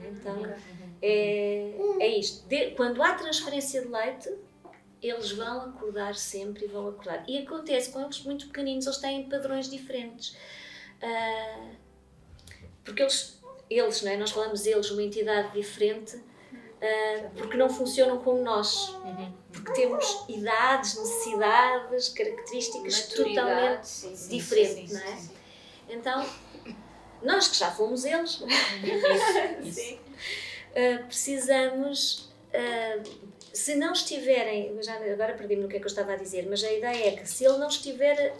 Então, 0.03 0.53
é, 1.01 1.73
é 2.01 2.07
isto. 2.19 2.45
De- 2.49 2.71
quando 2.71 3.01
há 3.01 3.13
transferência 3.13 3.81
de 3.81 3.87
leite, 3.87 4.29
eles 5.01 5.31
vão 5.31 5.61
acordar 5.61 6.15
sempre 6.15 6.65
e 6.65 6.67
vão 6.67 6.89
acordar. 6.89 7.23
E 7.27 7.37
acontece 7.37 7.89
com 7.91 8.01
eles 8.01 8.21
muito 8.23 8.47
pequeninos, 8.47 8.85
eles 8.85 8.97
têm 8.97 9.29
padrões 9.29 9.69
diferentes. 9.69 10.35
Ah, 11.01 11.69
porque 12.83 13.01
eles, 13.01 13.41
eles 13.69 14.01
não 14.01 14.11
é? 14.11 14.17
nós 14.17 14.31
falamos 14.31 14.65
eles, 14.65 14.89
uma 14.91 15.03
entidade 15.03 15.51
diferente, 15.53 16.19
ah, 16.81 17.29
porque 17.35 17.57
não 17.57 17.69
funcionam 17.69 18.19
como 18.19 18.43
nós. 18.43 18.95
Porque 19.51 19.71
temos 19.73 20.25
idades, 20.27 20.97
necessidades, 20.97 22.09
características 22.09 23.07
totalmente 23.07 23.35
Maturidade, 23.35 23.87
sim, 23.87 24.15
sim, 24.15 24.37
diferentes, 24.37 24.91
sim, 24.91 24.97
não 24.97 25.01
é? 25.01 25.17
Então, 25.87 26.25
nós 27.21 27.47
que 27.47 27.57
já 27.57 27.71
fomos 27.71 28.05
eles. 28.05 28.41
Uh, 28.41 28.47
precisamos, 31.07 32.29
uh, 32.53 33.01
se 33.53 33.75
não 33.75 33.93
estiverem, 33.93 34.77
já 34.81 34.95
agora 34.95 35.33
perdi-me 35.33 35.63
no 35.63 35.67
que 35.67 35.77
é 35.77 35.79
que 35.79 35.85
eu 35.85 35.89
estava 35.89 36.13
a 36.13 36.15
dizer, 36.15 36.47
mas 36.49 36.63
a 36.63 36.71
ideia 36.71 37.07
é 37.09 37.11
que 37.15 37.27
se 37.27 37.45
ele 37.45 37.57
não 37.57 37.67
estiver 37.67 38.35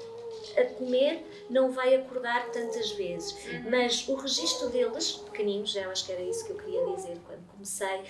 a, 0.57 0.65
comer, 0.65 1.25
não 1.49 1.71
vai 1.71 1.95
acordar 1.95 2.51
tantas 2.51 2.91
vezes. 2.91 3.35
Mas 3.69 4.07
o 4.07 4.15
registro 4.15 4.69
deles, 4.69 5.11
pequeninos, 5.13 5.75
eu 5.75 5.89
acho 5.89 6.05
que 6.05 6.11
era 6.11 6.21
isso 6.21 6.45
que 6.45 6.51
eu 6.51 6.57
queria 6.57 6.85
dizer 6.95 7.17
quando 7.25 7.45
comecei, 7.51 8.01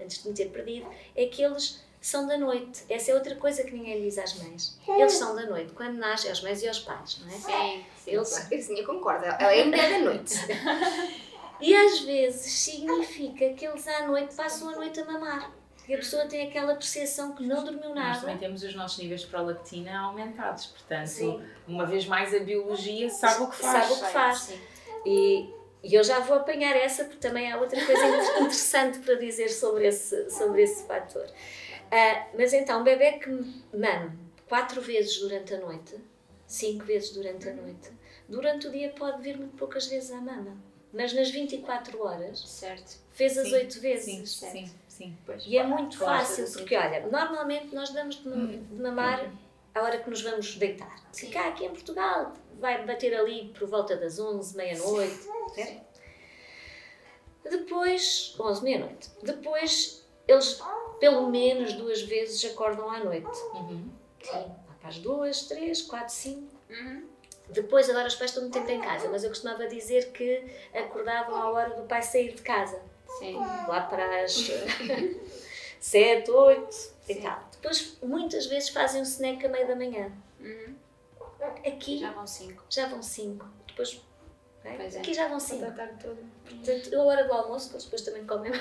antes 0.00 0.22
de 0.22 0.28
me 0.28 0.34
ter 0.34 0.50
perdido, 0.50 0.86
é 1.14 1.26
que 1.26 1.42
eles 1.42 1.82
são 2.00 2.26
da 2.26 2.36
noite. 2.36 2.84
Essa 2.88 3.12
é 3.12 3.14
outra 3.14 3.34
coisa 3.36 3.64
que 3.64 3.72
ninguém 3.72 4.02
diz 4.02 4.18
às 4.18 4.34
mães. 4.34 4.78
Eles 4.86 5.12
são 5.14 5.34
da 5.34 5.46
noite, 5.46 5.72
quando 5.72 5.96
nascem, 5.96 6.28
aos 6.28 6.42
mães 6.42 6.62
e 6.62 6.68
aos 6.68 6.80
pais, 6.80 7.18
não 7.20 7.28
é? 7.28 7.38
Sim, 7.38 7.84
sim. 7.96 8.10
Eles, 8.10 8.36
A 8.36 8.44
Cristinha 8.46 8.84
concorda, 8.84 9.26
ela 9.26 9.54
é 9.54 9.62
a 9.62 9.64
mulher 9.64 9.90
da 9.90 9.98
noite. 10.00 10.34
E 11.60 11.74
às 11.74 12.00
vezes 12.00 12.52
significa 12.52 13.54
que 13.54 13.64
eles 13.64 13.86
à 13.86 14.06
noite 14.06 14.34
passam 14.34 14.68
a 14.70 14.72
noite 14.72 15.00
a 15.00 15.04
mamar. 15.04 15.52
E 15.86 15.94
a 15.94 15.98
pessoa 15.98 16.24
tem 16.26 16.48
aquela 16.48 16.74
percepção 16.74 17.34
que 17.34 17.42
não 17.44 17.62
dormiu 17.62 17.90
Nós 17.90 17.94
nada. 17.94 18.20
também 18.20 18.38
temos 18.38 18.62
os 18.62 18.74
nossos 18.74 18.98
níveis 18.98 19.20
de 19.22 19.26
prolactina 19.26 19.98
aumentados, 20.00 20.66
portanto, 20.66 21.06
Sim. 21.08 21.42
uma 21.68 21.84
vez 21.84 22.06
mais 22.06 22.32
a 22.34 22.38
biologia 22.38 23.10
sabe 23.10 23.42
o 23.42 23.48
que 23.48 23.56
faz. 23.56 23.84
Sabe 23.88 23.92
o 24.00 24.04
que 24.06 24.12
faz. 24.12 24.38
Sim. 24.38 24.60
E, 25.04 25.50
e 25.82 25.94
eu 25.94 26.02
já 26.02 26.20
vou 26.20 26.36
apanhar 26.38 26.74
essa 26.74 27.04
porque 27.04 27.18
também 27.18 27.52
há 27.52 27.58
outra 27.58 27.84
coisa 27.84 28.06
interessante 28.40 29.00
para 29.00 29.14
dizer 29.16 29.48
sobre 29.50 29.86
esse, 29.86 30.30
sobre 30.30 30.62
esse 30.62 30.86
fator. 30.86 31.26
Ah, 31.92 32.26
mas 32.36 32.54
então, 32.54 32.80
um 32.80 32.84
bebê 32.84 33.12
que 33.18 33.28
mama 33.76 34.16
quatro 34.48 34.80
vezes 34.80 35.18
durante 35.20 35.52
a 35.54 35.58
noite, 35.58 35.96
cinco 36.46 36.84
vezes 36.86 37.10
durante 37.10 37.46
a 37.48 37.52
noite, 37.52 37.90
durante 38.26 38.66
o 38.68 38.70
dia 38.70 38.88
pode 38.90 39.20
vir 39.20 39.36
muito 39.36 39.54
poucas 39.56 39.86
vezes 39.86 40.10
à 40.10 40.16
mama. 40.20 40.56
mas 40.94 41.12
nas 41.12 41.28
24 41.30 42.00
horas 42.02 42.40
Certo. 42.48 42.98
fez 43.12 43.36
as 43.36 43.52
8 43.52 43.80
vezes. 43.80 44.04
Sim, 44.04 44.24
certo. 44.26 44.52
sim, 44.52 44.70
sim. 44.94 45.16
Pois. 45.26 45.44
E 45.46 45.56
é 45.56 45.64
muito 45.64 45.98
fácil, 45.98 46.50
porque 46.52 46.76
olha, 46.76 47.06
normalmente 47.06 47.74
nós 47.74 47.90
damos 47.90 48.16
de 48.16 48.58
de 48.58 48.82
mamar 48.82 49.30
à 49.74 49.82
hora 49.82 49.98
que 49.98 50.08
nos 50.08 50.22
vamos 50.22 50.54
deitar. 50.56 50.96
Sim. 51.12 51.30
Cá 51.30 51.48
aqui 51.48 51.64
em 51.64 51.70
Portugal 51.70 52.32
vai 52.60 52.84
bater 52.86 53.14
ali 53.14 53.52
por 53.58 53.68
volta 53.68 53.96
das 53.96 54.18
11, 54.18 54.56
meia-noite. 54.56 55.28
certo? 55.54 55.84
Depois, 57.50 58.34
11, 58.38 58.62
meia-noite. 58.62 59.10
Depois, 59.22 60.06
eles 60.26 60.60
pelo 60.98 61.28
menos 61.28 61.74
duas 61.74 62.02
vezes 62.02 62.44
acordam 62.50 62.88
à 62.88 63.00
noite. 63.02 63.26
Uhum. 63.54 63.90
Sim, 64.22 64.52
as 64.82 64.98
duas, 64.98 65.42
três, 65.42 65.82
quatro, 65.82 66.14
cinco. 66.14 66.54
Uhum. 66.70 67.06
Depois, 67.50 67.90
agora 67.90 68.06
os 68.06 68.14
pais 68.14 68.30
estão 68.30 68.42
muito 68.44 68.54
tempo 68.54 68.70
em 68.70 68.80
casa, 68.80 69.08
mas 69.10 69.22
eu 69.22 69.28
costumava 69.28 69.66
dizer 69.66 70.12
que 70.12 70.44
acordavam 70.72 71.34
à 71.36 71.50
hora 71.50 71.74
do 71.74 71.82
pai 71.86 72.00
sair 72.00 72.32
de 72.32 72.40
casa. 72.40 72.80
Sim. 73.18 73.34
Lá 73.36 73.80
para 73.88 74.22
as 74.24 74.32
sete, 75.80 76.30
oito 76.30 76.76
e 77.08 77.14
tal. 77.16 77.42
Depois, 77.52 77.96
muitas 78.02 78.46
vezes 78.46 78.68
fazem 78.70 79.00
um 79.00 79.04
snack 79.04 79.44
a 79.46 79.48
meio 79.48 79.66
da 79.66 79.76
manhã. 79.76 80.12
Uhum. 80.40 80.74
Aqui 81.66 81.98
Já 82.00 82.10
vão 82.12 82.26
cinco. 82.26 82.62
já 82.70 82.86
vão 82.86 83.02
cinco. 83.02 83.46
Depois, 83.66 84.00
é? 84.64 84.72
Pois 84.76 84.96
é. 84.96 84.98
aqui 84.98 85.14
já 85.14 85.28
vão 85.28 85.38
cinco. 85.40 85.66
toda. 85.66 85.90
Portanto, 86.48 86.94
a 86.96 87.02
hora 87.02 87.24
do 87.24 87.32
almoço, 87.32 87.68
que 87.68 87.74
eles 87.74 87.84
depois 87.84 88.02
também 88.02 88.24
comem 88.26 88.52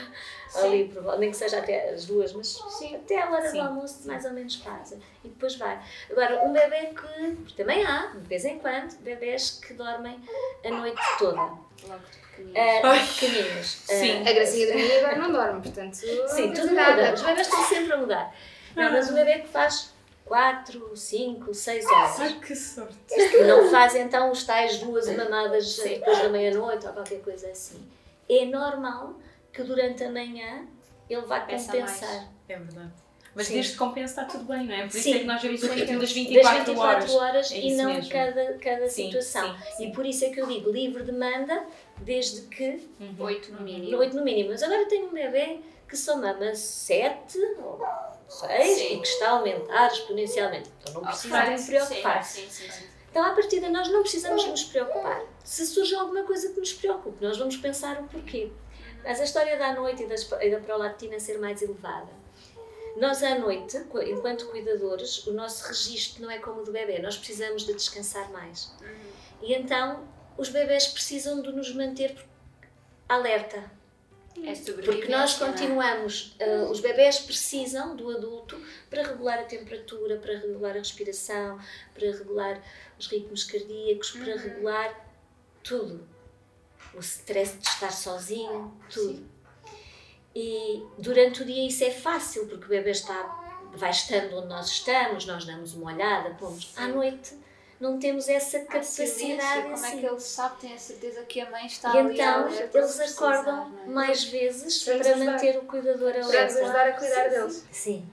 ali, 0.56 0.86
por- 0.94 1.18
nem 1.20 1.32
que 1.32 1.38
seja 1.38 1.60
até 1.60 1.90
as 1.90 2.06
duas, 2.06 2.34
mas 2.34 2.48
Sim. 2.48 2.96
até 2.96 3.22
a 3.22 3.30
hora 3.32 3.50
Sim. 3.50 3.58
do 3.58 3.64
almoço 3.68 4.08
mais 4.08 4.26
ou 4.26 4.32
menos 4.32 4.56
fazem. 4.56 5.00
E 5.24 5.28
depois 5.30 5.56
vai. 5.56 5.80
Agora, 6.12 6.44
um 6.44 6.52
bebê 6.54 6.94
que, 6.94 7.54
também 7.56 7.86
há, 7.86 8.08
de 8.08 8.28
vez 8.28 8.46
em 8.46 8.60
quando, 8.60 8.98
bebés 9.00 9.60
que 9.66 9.74
dormem 9.74 10.20
a 10.66 10.70
noite 10.70 11.02
toda. 11.18 11.36
Logo 11.38 12.00
de 12.12 12.18
pequeninos. 12.18 12.58
Ah, 12.58 12.82
Ai. 12.90 13.08
pequeninos. 13.08 13.68
Sim. 13.68 14.24
Ah, 14.26 14.30
A 14.30 14.34
Gracinha 14.34 14.68
dormia 14.68 14.86
e 14.86 14.98
agora 15.00 15.16
não 15.18 15.32
dorme, 15.32 15.62
portanto. 15.62 15.94
Sim, 15.96 16.48
não 16.48 16.54
tudo 16.54 16.74
nada. 16.74 16.96
muda. 17.02 17.14
Os 17.14 17.22
bebés 17.22 17.48
estão 17.48 17.64
sempre 17.66 17.94
a 17.94 17.98
mudar. 17.98 18.36
Não, 18.76 18.92
mas 18.92 19.10
o 19.10 19.14
bebê 19.14 19.40
que 19.40 19.48
faz 19.50 19.93
4, 20.26 20.96
5, 20.96 21.54
6 21.54 21.86
horas. 21.86 22.20
Ai, 22.20 22.40
que 22.40 22.56
sorte. 22.56 22.96
Que 23.08 23.44
não 23.44 23.70
faz 23.70 23.96
então 23.96 24.32
os 24.32 24.44
tais 24.46 24.80
duas 24.80 25.08
mamadas 25.16 25.78
depois 25.78 26.18
da 26.20 26.30
meia-noite 26.30 26.86
ou 26.88 26.94
qualquer 26.94 27.22
coisa 27.22 27.48
assim. 27.50 27.80
É 28.30 28.46
normal 28.46 29.16
que 29.52 29.62
durante 29.64 30.04
a 30.04 30.12
manhã 30.12 30.66
ele 31.10 31.22
vá 31.22 31.42
Peça 31.42 31.72
compensar. 31.72 32.30
É 32.48 32.58
verdade. 32.58 32.92
Mas 33.36 33.48
Sim. 33.48 33.54
desde 33.56 33.72
que 33.72 33.78
compensa 33.80 34.22
está 34.22 34.32
tudo 34.32 34.44
bem, 34.46 34.66
não 34.68 34.76
é? 34.76 34.82
Por 34.82 34.90
isso 34.96 35.00
Sim. 35.02 35.16
é 35.16 35.20
que 35.20 35.26
nós 35.26 35.42
vemos 35.42 35.64
o 35.64 35.68
ritmo 35.68 36.00
das 36.00 36.10
Das 36.10 36.12
24, 36.14 36.58
24 36.66 37.14
horas, 37.16 37.52
É 37.52 37.58
e 37.58 37.76
não 37.76 37.94
mesmo. 37.96 38.12
cada, 38.12 38.54
cada 38.60 38.88
Sim, 38.88 39.06
situação. 39.06 39.58
sim, 39.58 39.72
sim. 39.78 39.90
E 39.90 39.92
por 39.92 40.06
isso 40.06 40.24
é 40.26 40.30
que 40.30 40.40
eu 40.40 40.46
digo 40.46 40.72
livre 40.72 41.02
demanda, 41.04 41.64
desde 41.98 42.42
que 42.44 42.88
Uhum. 43.00 43.16
Oito 43.20 43.52
no 43.52 43.62
mínimo. 43.62 43.98
8 43.98 44.16
no 44.16 44.24
mínimo. 44.24 44.50
Mas 44.52 44.62
agora 44.62 44.86
tenho 44.86 45.08
um 45.08 45.14
bebê 45.14 45.60
que 45.90 45.98
só 45.98 46.16
mama 46.16 46.54
7 46.54 47.40
ou 47.58 47.80
6 48.28 48.78
Sim. 48.78 48.94
e 48.94 49.02
que 49.02 49.08
está 49.08 49.28
a 49.28 49.32
aumentar 49.32 49.88
exponencialmente. 49.88 50.70
Então 50.82 50.94
não 50.94 51.02
precisa 51.04 51.42
de 51.42 51.50
me 51.50 51.66
preocupar. 51.66 52.24
Sim, 52.24 52.50
sim, 52.50 52.70
sim. 52.70 52.94
Então, 53.10 53.24
à 53.24 53.32
partida, 53.34 53.70
nós 53.70 53.88
não 53.90 54.02
precisamos 54.02 54.44
nos 54.48 54.64
preocupar. 54.64 55.22
Se 55.44 55.68
surge 55.68 55.94
alguma 55.94 56.24
coisa 56.24 56.52
que 56.52 56.60
nos 56.60 56.74
preocupe, 56.74 57.24
nós 57.24 57.38
vamos 57.38 57.56
pensar 57.58 58.02
o 58.02 58.08
porquê. 58.08 58.52
Mas 59.04 59.20
a 59.22 59.24
história 59.24 59.56
da 59.56 59.74
noite 59.76 60.02
e, 60.04 60.08
das, 60.08 60.28
e 60.42 60.50
da 60.50 60.60
prolactina 60.60 61.20
ser 61.20 61.38
mais 61.38 61.62
elevada. 61.62 62.10
Nós, 62.98 63.22
à 63.22 63.38
noite, 63.38 63.78
enquanto 64.08 64.48
cuidadores, 64.48 65.28
o 65.28 65.34
nosso 65.34 65.68
registro 65.68 66.24
não 66.24 66.32
é 66.32 66.40
como 66.40 66.62
o 66.62 66.64
do 66.64 66.72
bebê. 66.72 67.00
Nós 67.00 67.18
precisamos 67.18 67.64
de 67.64 67.74
descansar 67.74 68.32
mais. 68.32 68.72
E 69.42 69.54
então, 69.54 70.08
os 70.38 70.50
bebés 70.50 70.88
precisam 70.88 71.42
de 71.42 71.52
nos 71.52 71.74
manter 71.76 72.16
alerta. 73.08 73.64
É 74.42 74.54
Porque 74.82 75.08
nós 75.08 75.40
é? 75.40 75.46
continuamos, 75.46 76.36
ah, 76.42 76.70
os 76.72 76.80
bebés 76.80 77.20
precisam 77.20 77.96
do 77.96 78.10
adulto 78.10 78.60
para 78.90 79.04
regular 79.04 79.40
a 79.40 79.44
temperatura, 79.44 80.18
para 80.18 80.38
regular 80.40 80.72
a 80.72 80.80
respiração, 80.80 81.60
para 81.94 82.12
regular 82.12 82.62
os 82.98 83.08
ritmos 83.08 83.44
cardíacos, 83.44 84.12
para 84.12 84.36
regular 84.36 85.10
tudo. 85.64 86.08
O 86.94 87.00
stress 87.00 87.58
de 87.58 87.68
estar 87.68 87.92
sozinho, 87.92 88.76
tudo. 88.90 89.24
E 90.36 90.84
durante 90.98 91.44
o 91.44 91.46
dia 91.46 91.68
isso 91.68 91.84
é 91.84 91.92
fácil, 91.92 92.48
porque 92.48 92.66
o 92.66 92.70
bebê 92.70 92.92
está, 92.92 93.70
vai 93.76 93.92
estando 93.92 94.38
onde 94.38 94.48
nós 94.48 94.68
estamos, 94.70 95.26
nós 95.26 95.46
damos 95.46 95.74
uma 95.74 95.94
olhada, 95.94 96.32
pomos. 96.32 96.74
À 96.76 96.88
noite 96.88 97.43
não 97.80 98.00
temos 98.00 98.30
essa 98.30 98.60
silêncio, 98.60 98.68
capacidade 98.68 99.62
Como 99.64 99.74
é 99.74 99.88
assim. 99.88 100.00
que 100.00 100.06
ele 100.06 100.20
sabe, 100.20 100.60
tem 100.62 100.74
a 100.74 100.78
certeza 100.78 101.22
que 101.24 101.42
a 101.42 101.50
mãe 101.50 101.66
está 101.66 101.94
E 101.94 101.98
ali 102.00 102.14
então 102.14 102.44
alerta 102.44 102.78
eles 102.78 102.96
precisar, 102.96 103.28
acordam 103.34 103.70
não 103.70 103.84
é? 103.84 103.86
mais 103.88 104.24
vezes 104.26 104.84
Para 104.84 105.00
para 105.00 105.18
manter 105.18 105.58
o 105.58 105.62
cuidador 105.64 106.12
Para 106.12 106.20
nos 106.22 106.30
alerta. 106.30 106.60
ajudar 106.64 106.88
a 106.88 106.94
cuidar 106.94 107.30
deles. 107.30 107.66
Sim. 107.72 108.08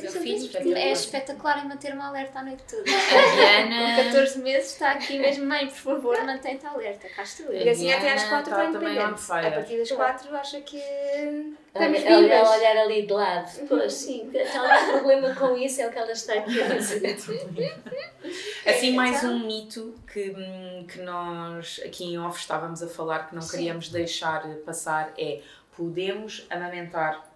Meu 0.00 0.04
isso 0.10 0.18
é 0.18 0.20
filho 0.20 0.76
é 0.76 0.92
espetacular 0.92 1.64
em 1.64 1.68
manter-me 1.68 2.00
alerta 2.00 2.38
a 2.38 2.42
noite 2.42 2.62
toda. 2.68 2.82
A 2.90 3.34
Diana. 3.34 3.96
Com 3.96 4.12
14 4.12 4.38
meses 4.40 4.72
está 4.72 4.92
aqui 4.92 5.18
mesmo, 5.18 5.46
mãe, 5.46 5.66
por 5.66 5.76
favor, 5.76 6.24
mantém-te 6.24 6.66
alerta. 6.66 7.08
Cá 7.08 7.22
estou 7.22 7.46
eu. 7.46 7.64
Gracinha 7.64 7.96
até 7.96 8.12
às 8.12 8.22
Diana 8.22 8.42
4 8.44 8.50
está 8.52 8.64
independente. 8.66 9.32
A 9.32 9.50
partir 9.50 9.78
das 9.78 9.92
4 9.92 10.36
acha 10.36 10.60
que 10.60 10.76
estamos 10.76 11.98
vivas. 11.98 12.22
ela 12.30 12.48
a 12.48 12.56
olhar 12.56 12.76
ali 12.78 13.06
de 13.06 13.12
lado. 13.12 13.66
Pois 13.68 13.92
sim, 13.92 14.30
talvez 14.52 14.88
o 14.88 14.92
problema 14.92 15.34
com 15.34 15.56
isso 15.56 15.80
é 15.80 15.88
o 15.88 15.90
que 15.92 15.98
ela 15.98 16.12
está 16.12 16.34
aqui 16.34 16.62
a 16.62 16.68
dizer. 16.68 17.16
Assim, 18.66 18.92
mais 18.92 19.18
Então- 19.18 19.32
um 19.34 19.46
mito 19.46 19.94
que, 20.12 20.30
hum, 20.30 20.86
que 20.90 21.00
nós 21.00 21.80
aqui 21.84 22.04
em 22.04 22.18
off 22.18 22.38
estávamos 22.40 22.82
a 22.82 22.88
falar 22.88 23.28
que 23.28 23.34
não 23.34 23.42
Sim. 23.42 23.50
queríamos 23.50 23.88
deixar 23.88 24.46
passar 24.64 25.12
é 25.18 25.40
podemos 25.76 26.46
amamentar 26.50 27.28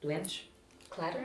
doentes? 0.00 0.48
Claro. 0.90 1.18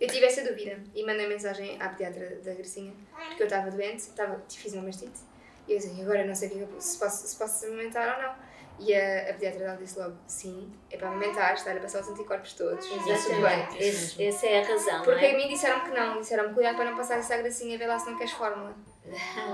Eu 0.00 0.08
tive 0.08 0.26
essa 0.26 0.42
dúvida 0.44 0.78
e 0.94 1.04
mandei 1.04 1.26
mensagem 1.26 1.76
à 1.80 1.88
pediatra 1.88 2.36
da 2.44 2.52
Gracinha, 2.54 2.92
porque 3.28 3.42
eu 3.42 3.46
estava 3.46 3.70
doente, 3.70 4.00
estava, 4.00 4.42
fiz 4.48 4.72
uma 4.74 4.82
mastite, 4.82 5.20
e 5.66 5.72
eu 5.72 5.78
disse, 5.78 6.00
agora 6.02 6.24
não 6.24 6.34
sei 6.34 6.50
é 6.50 6.62
eu- 6.62 6.80
se 6.80 6.98
posso, 6.98 7.26
se 7.26 7.36
posso 7.36 7.66
amamentar 7.66 8.16
ou 8.16 8.22
não. 8.22 8.56
E 8.78 8.94
a, 8.94 9.30
a 9.30 9.32
pediatra 9.32 9.60
dela 9.60 9.76
disse 9.78 9.98
logo, 9.98 10.14
sim, 10.26 10.70
é 10.90 10.98
para 10.98 11.08
amamentar, 11.08 11.54
está-lhe 11.54 11.78
a 11.78 11.82
passar 11.82 12.02
os 12.02 12.08
anticorpos 12.10 12.52
todos, 12.52 12.84
está 12.84 13.16
tudo 13.16 13.40
bem. 13.40 13.66
Esse- 13.88 14.22
essa 14.22 14.46
é 14.46 14.62
a 14.62 14.66
razão. 14.66 15.02
Porque 15.02 15.22
não 15.22 15.28
a 15.28 15.32
é? 15.32 15.36
mim 15.38 15.48
disseram 15.48 15.80
que 15.80 15.90
não, 15.92 16.20
disseram-me 16.20 16.52
cuidado 16.52 16.76
para 16.76 16.84
não 16.90 16.96
passar 16.96 17.18
essa 17.18 17.34
gracinha, 17.38 17.78
vê 17.78 17.86
lá 17.86 17.98
se 17.98 18.10
não 18.10 18.18
queres 18.18 18.32
fórmula. 18.34 18.74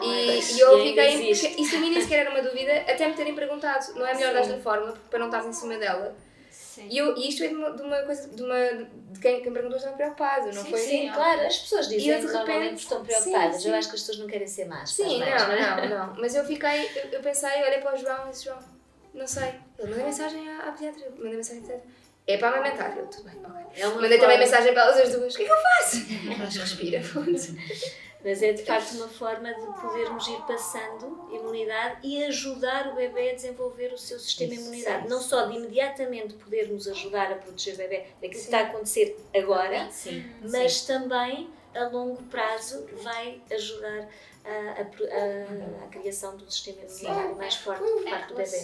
E, 0.03 0.27
pois, 0.27 0.51
e 0.57 0.61
eu 0.61 0.79
e 0.79 0.99
ainda 0.99 1.03
fiquei, 1.35 1.55
isso 1.63 1.77
a 1.77 1.79
mim 1.79 1.91
nem 1.91 2.01
sequer 2.03 2.21
era 2.27 2.31
uma 2.31 2.43
dúvida, 2.43 2.73
até 2.81 3.07
me 3.07 3.15
terem 3.15 3.35
perguntado, 3.37 3.95
não 3.95 4.05
é 4.05 4.13
melhor 4.15 4.33
dar-lhe 4.35 4.61
fórmula 4.61 4.93
para 5.09 5.19
não 5.21 5.27
estares 5.27 5.47
em 5.47 5.53
cima 5.53 5.77
dela. 5.79 6.17
Sim. 6.75 6.89
E, 6.91 6.97
eu, 6.97 7.15
e 7.19 7.29
isto 7.29 7.45
é 7.45 7.49
de 7.49 7.55
uma, 7.55 7.71
de 7.77 7.83
uma 7.83 7.99
coisa, 7.99 8.29
de, 8.29 8.43
uma, 8.43 8.57
de 9.11 9.21
quem, 9.21 9.43
quem 9.43 9.53
perguntou 9.53 9.77
estava 9.77 9.95
preocupado, 9.95 10.47
não 10.47 10.65
Sim, 10.65 10.71
foi? 10.71 10.79
Sim, 10.79 11.11
claro, 11.13 11.41
as 11.47 11.59
pessoas 11.59 11.87
dizem 11.89 12.09
eu, 12.09 12.21
de 12.21 12.27
que 12.27 12.33
normalmente 12.33 12.63
repente- 12.63 12.81
estão 12.81 13.05
preocupadas. 13.05 13.57
sim, 13.57 13.63
sim. 13.63 13.69
Eu 13.69 13.75
acho 13.75 13.89
que 13.91 13.95
as 13.97 14.01
pessoas 14.01 14.19
não 14.21 14.27
querem 14.27 14.47
ser 14.47 14.65
más. 14.65 14.91
Sim, 14.91 15.19
não, 15.21 15.27
é? 15.27 15.89
não, 15.89 16.07
não. 16.09 16.15
Mas 16.19 16.35
eu 16.35 16.45
fiquei, 16.47 16.91
eu, 16.97 17.11
eu 17.11 17.21
pensei, 17.21 17.63
olhei 17.63 17.79
para 17.79 17.95
o 17.95 17.99
João 17.99 18.27
e 18.27 18.31
disse, 18.31 18.45
João, 18.47 18.59
não 19.13 19.27
sei. 19.27 19.53
Ele 19.79 19.89
mandei 19.91 20.05
mensagem 20.07 20.49
à, 20.49 20.69
à 20.69 20.73
pediatra, 20.73 21.11
mandei 21.19 21.37
mensagem 21.37 21.59
à 21.59 21.67
pediatra. 21.67 21.91
É 22.27 22.39
para 22.39 22.49
amamentar. 22.49 22.97
Eu, 22.97 23.07
tudo 23.09 23.25
bem, 23.25 23.35
ok. 23.45 23.83
É 23.83 23.87
Mandei 23.89 24.19
também 24.19 24.39
mensagem 24.39 24.73
para 24.73 24.83
elas 24.85 24.97
as 24.97 25.11
duas, 25.13 25.35
o 25.35 25.37
que 25.37 25.43
é 25.43 25.47
que 25.47 25.53
eu 25.53 25.57
faço? 25.63 25.97
Elas 26.41 26.57
respira, 26.57 27.01
ponto. 27.13 27.33
Mas 28.25 28.43
é 28.43 28.53
de 28.53 28.65
facto 28.65 28.93
uma 28.95 29.09
forma 29.09 29.53
de 29.53 29.67
podermos 29.81 30.27
ir 30.29 30.41
passando 30.47 31.29
imunidade 31.33 31.99
e 32.07 32.25
ajudar 32.25 32.89
o 32.89 32.95
bebê 32.95 33.31
a 33.31 33.35
desenvolver 33.35 33.93
o 33.93 33.99
seu 33.99 34.19
sistema 34.19 34.51
de 34.55 34.61
imunidade. 34.61 35.09
Não 35.09 35.21
só 35.21 35.47
de 35.47 35.57
imediatamente 35.57 36.35
podermos 36.35 36.87
ajudar 36.87 37.33
a 37.33 37.35
proteger 37.35 37.75
o 37.75 37.79
bebê 37.79 37.99
daquilo 38.21 38.31
que 38.31 38.37
está 38.37 38.59
a 38.59 38.63
acontecer 38.63 39.19
agora, 39.37 39.91
Sim. 39.91 40.25
mas 40.51 40.83
também 40.85 41.51
a 41.75 41.85
longo 41.89 42.23
prazo 42.25 42.87
vai 43.03 43.41
ajudar 43.51 44.09
a, 44.45 44.51
a 44.51 44.83
a- 44.83 45.85
a 45.85 45.89
criação 45.89 46.37
do 46.37 46.49
sistema 46.51 46.83
imunitário 46.83 47.37
mais 47.37 47.55
forte 47.57 47.83
por 47.83 48.05
parte 48.05 48.29
do 48.29 48.35
bebê. 48.35 48.63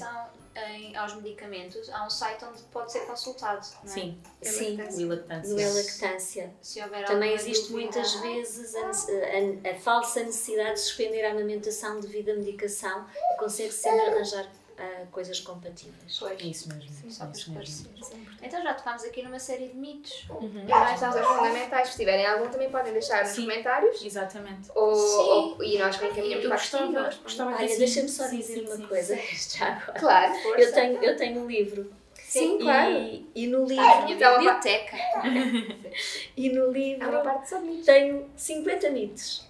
Em- 0.71 0.97
aos 0.97 1.15
medicamentos, 1.15 1.89
há 1.91 2.05
um 2.07 2.11
site 2.11 2.45
onde 2.45 2.63
pode 2.65 2.91
ser 2.93 3.01
consultado. 3.07 3.67
Não 3.85 3.91
é? 3.91 3.95
Sim, 3.95 4.21
Sim, 4.43 4.77
o 4.77 5.01
ilactância. 5.13 5.55
no 5.55 5.61
é 5.61 5.69
lactância. 5.73 6.55
Se 6.63 6.83
houver 6.83 7.05
Também 7.07 7.33
existe 7.35 7.69
dúvida- 7.71 7.79
muitas 7.99 8.15
vezes 8.15 8.75
a, 8.75 8.87
a- 8.87 9.71
a 9.73 9.75
falsa 9.81 10.23
necessidade 10.23 10.75
de 10.75 10.81
suspender 10.81 11.25
a 11.25 11.33
amamentação 11.33 12.01
devido 12.01 12.31
à 12.31 12.35
medicação 12.35 13.07
e 13.35 13.37
consegue 13.39 13.73
sempre 13.73 14.01
arranjar 14.01 14.47
ah, 14.79 15.07
coisas 15.11 15.41
compatíveis. 15.41 16.17
Pois. 16.19 16.41
É 16.41 16.45
isso 16.45 16.69
mesmo. 16.69 17.11
Só 17.11 17.25
é 17.25 17.27
para 17.27 17.37
isso 17.39 17.51
mesmo. 17.53 17.63
esclarecer. 17.63 18.19
Então 18.43 18.63
já 18.63 18.75
tocámos 18.75 19.05
aqui 19.05 19.23
numa 19.23 19.39
série 19.39 19.69
de 19.69 19.77
mitos. 19.77 20.27
E 20.41 20.69
mais 20.71 20.95
estamos 20.95 21.17
aos 21.17 21.27
fundamentais. 21.27 21.89
Se 21.91 21.97
tiverem 21.99 22.27
algum, 22.27 22.49
também 22.49 22.71
podem 22.71 22.93
deixar 22.93 23.25
nos 23.25 23.33
Sim. 23.33 23.43
comentários. 23.43 24.05
Exatamente. 24.05 24.71
Ou, 24.75 24.95
Sim. 24.95 25.17
ou- 25.19 25.65
e 25.65 25.79
nós 25.79 25.97
encaminhamos 25.97 26.47
para 26.47 26.57
gostava, 26.57 27.11
gostava 27.23 27.51
Olha, 27.57 27.65
assim- 27.65 27.79
deixa-me 27.79 28.09
só 28.09 28.25
sim, 28.25 28.37
dizer 28.39 28.55
sim, 28.55 28.67
uma 28.67 28.77
sim. 28.77 28.87
coisa 28.87 29.17
já 29.59 29.67
agora. 29.73 29.99
Claro. 29.99 30.35
Eu 30.59 30.73
tenho, 30.73 31.03
eu 31.03 31.17
tenho 31.17 31.41
um 31.43 31.47
livro. 31.47 31.93
Sim, 32.15 32.59
claro. 32.59 32.91
E, 32.93 33.27
e 33.35 33.47
no 33.47 33.65
A 33.65 33.67
livro, 33.67 34.03
minha 34.05 34.15
Então, 34.17 34.33
biblioteca. 34.39 34.97
e 36.37 36.49
no 36.51 36.63
Há 36.63 36.65
uma 36.67 36.73
livro 36.73 37.23
parte 37.23 37.49
só 37.49 37.59
de 37.59 37.65
mim. 37.65 37.83
tenho 37.83 38.31
50 38.37 38.91
mitos. 38.91 39.48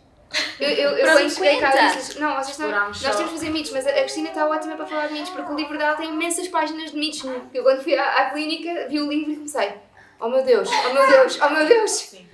Eu, 0.61 0.69
eu, 0.69 0.91
eu 0.91 1.13
quando 1.13 1.31
cheguei 1.31 1.59
cá 1.59 1.73
50. 1.73 1.97
disse 1.97 2.21
não, 2.21 2.35
vocês 2.35 2.51
estão, 2.51 2.71
nós 2.71 3.01
temos 3.01 3.19
de 3.19 3.31
fazer 3.31 3.51
mitos, 3.51 3.71
mas 3.71 3.87
a 3.87 3.91
a 3.91 3.95
Cristina 3.95 4.29
está 4.29 4.47
ótima 4.47 4.77
para 4.77 4.87
falar 4.87 5.07
de 5.07 5.15
mitos, 5.15 5.31
porque 5.31 5.53
o 5.53 5.57
livro 5.57 5.79
dela 5.79 5.97
tem 5.97 6.11
imensas 6.11 6.49
páginas 6.49 6.91
de 6.91 6.99
mitos. 6.99 7.23
Eu 7.55 7.63
quando 7.63 7.83
fui 7.83 7.95
à, 7.95 8.23
à 8.23 8.31
clínica 8.31 8.89
vi 8.89 9.01
o 9.01 9.09
livro 9.09 9.33
e 9.33 9.37
comecei, 9.37 9.75
oh 10.21 10.29
meu 10.29 10.45
Deus, 10.45 10.69
oh 10.69 10.93
meu 10.93 11.07
Deus, 11.07 11.39
oh 11.41 11.51
meu 11.51 11.67
Deus. 11.67 11.91
Sim. 12.09 12.29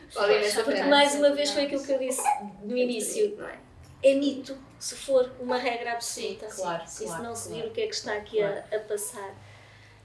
Porque 0.64 0.82
mais 0.84 1.14
uma 1.14 1.30
vez 1.30 1.50
foi 1.50 1.64
aquilo 1.64 1.84
que 1.84 1.92
eu 1.92 1.98
disse 1.98 2.22
no 2.62 2.76
início. 2.76 3.36
Não 3.36 3.48
é? 3.48 3.58
É 4.02 4.14
mito 4.14 4.56
se 4.78 4.94
for 4.94 5.32
uma 5.40 5.56
regra 5.56 5.92
absoluta. 5.92 6.50
Sim, 6.50 6.62
claro, 6.62 6.82
Se 6.86 7.04
claro, 7.06 7.22
não 7.22 7.34
se 7.34 7.48
claro. 7.48 7.62
vir 7.62 7.68
o 7.70 7.72
que 7.72 7.80
é 7.80 7.86
que 7.86 7.94
está 7.94 8.14
aqui 8.14 8.42
a, 8.42 8.64
a 8.72 8.78
passar. 8.80 9.34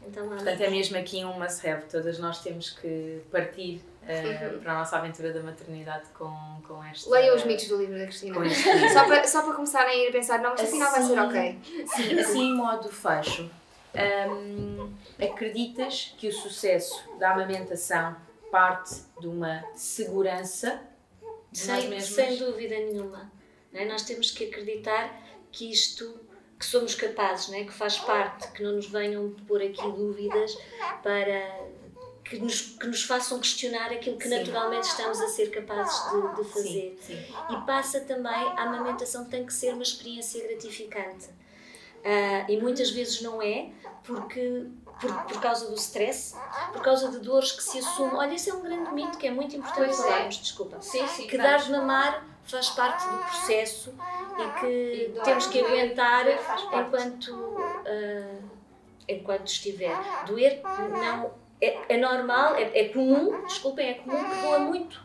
Então, 0.07 0.27
Portanto, 0.27 0.61
é 0.61 0.69
mesmo 0.69 0.97
aqui 0.97 1.23
um 1.25 1.37
must 1.37 1.67
have. 1.67 1.83
Todas 1.91 2.17
nós 2.17 2.41
temos 2.41 2.69
que 2.69 3.21
partir 3.29 3.81
eh, 4.09 4.57
para 4.61 4.71
a 4.73 4.79
nossa 4.79 4.97
aventura 4.97 5.31
da 5.31 5.41
maternidade 5.41 6.05
com, 6.17 6.61
com 6.67 6.83
esta. 6.83 7.09
Leiam 7.09 7.35
os 7.35 7.43
mitos 7.43 7.67
do 7.67 7.77
livro 7.77 7.97
da 7.97 8.05
Cristina. 8.05 8.33
Com 8.35 8.43
este 8.43 8.71
livro. 8.71 8.89
Só 8.89 9.05
para, 9.05 9.27
só 9.27 9.41
para 9.43 9.53
começarem 9.53 9.91
a 9.91 10.05
ir 10.05 10.09
a 10.09 10.11
pensar, 10.11 10.39
não, 10.39 10.55
isto 10.55 10.65
afinal 10.65 10.91
vai 10.91 11.01
ser 11.03 11.19
Assim, 11.19 11.29
ok. 11.29 11.59
Sim, 11.87 12.19
assim 12.19 12.41
em 12.41 12.55
modo 12.55 12.89
fecho. 12.89 13.49
hum, 14.29 14.93
acreditas 15.21 16.13
que 16.17 16.27
o 16.27 16.33
sucesso 16.33 17.03
da 17.19 17.31
amamentação 17.33 18.15
parte 18.51 18.95
de 19.19 19.27
uma 19.27 19.63
segurança 19.75 20.81
de 21.51 21.59
Sem, 21.59 21.99
sem 21.99 22.37
dúvida 22.37 22.75
nenhuma. 22.75 23.31
é? 23.73 23.85
Nós 23.85 24.03
temos 24.03 24.31
que 24.31 24.45
acreditar 24.45 25.19
que 25.51 25.71
isto, 25.71 26.19
que 26.57 26.65
somos 26.65 26.95
capazes, 26.95 27.49
não 27.49 27.57
é? 27.57 27.63
que 27.63 27.73
faz 27.73 27.97
parte, 27.99 28.51
que 28.51 28.63
não 28.63 28.73
nos 28.73 28.87
venham 28.87 29.31
pôr 29.47 29.61
aqui 29.61 29.81
dúvidas 29.91 30.57
para 31.03 31.59
que 32.29 32.37
nos, 32.37 32.61
que 32.61 32.85
nos 32.85 33.03
façam 33.03 33.39
questionar 33.39 33.91
aquilo 33.91 34.15
que 34.17 34.29
Sim. 34.29 34.37
naturalmente 34.37 34.87
estamos 34.87 35.19
a 35.19 35.27
ser 35.27 35.49
capazes 35.49 36.11
de, 36.11 36.35
de 36.35 36.49
fazer. 36.49 36.97
Sim, 37.01 37.15
sim. 37.15 37.35
E 37.49 37.65
passa 37.65 38.01
também, 38.01 38.31
a 38.31 38.63
amamentação 38.63 39.25
tem 39.25 39.43
que 39.45 39.51
ser 39.53 39.73
uma 39.73 39.81
experiência 39.81 40.45
gratificante. 40.47 41.27
Ah, 42.05 42.45
e 42.47 42.57
muitas 42.61 42.91
vezes 42.91 43.21
não 43.21 43.41
é, 43.41 43.69
porque 44.03 44.67
por, 45.01 45.11
por 45.23 45.41
causa 45.41 45.69
do 45.69 45.75
stress, 45.75 46.35
por 46.71 46.81
causa 46.83 47.09
de 47.09 47.19
dores 47.19 47.51
que 47.51 47.63
se 47.63 47.79
assumem. 47.79 48.15
Olha, 48.15 48.33
esse 48.35 48.51
é 48.51 48.53
um 48.53 48.61
grande 48.61 48.93
mito 48.93 49.17
que 49.17 49.27
é 49.27 49.31
muito 49.31 49.55
importante 49.55 49.85
Pois 49.87 49.99
é. 49.99 50.03
falarmos, 50.03 50.37
desculpa. 50.37 50.81
Sim, 50.81 51.07
sim. 51.07 51.25
Que 51.27 51.37
dar 51.37 51.57
de 51.57 51.71
mamar 51.71 52.25
faz 52.43 52.69
parte 52.69 53.07
do 53.07 53.17
processo 53.17 53.93
e 54.37 54.59
que 54.59 55.13
E 55.17 55.21
temos 55.23 55.47
que 55.47 55.59
aguentar 55.59 56.25
enquanto, 56.27 57.57
ah, 57.85 58.39
enquanto 59.07 59.47
estiver. 59.47 59.97
Doer 60.27 60.61
não 60.91 61.38
é, 61.61 61.77
é 61.89 61.97
normal, 61.97 62.55
é, 62.55 62.71
é 62.79 62.89
comum, 62.89 63.41
desculpem, 63.45 63.89
é 63.89 63.93
comum 63.95 64.17
que 64.23 64.41
doa 64.41 64.59
muito, 64.59 65.01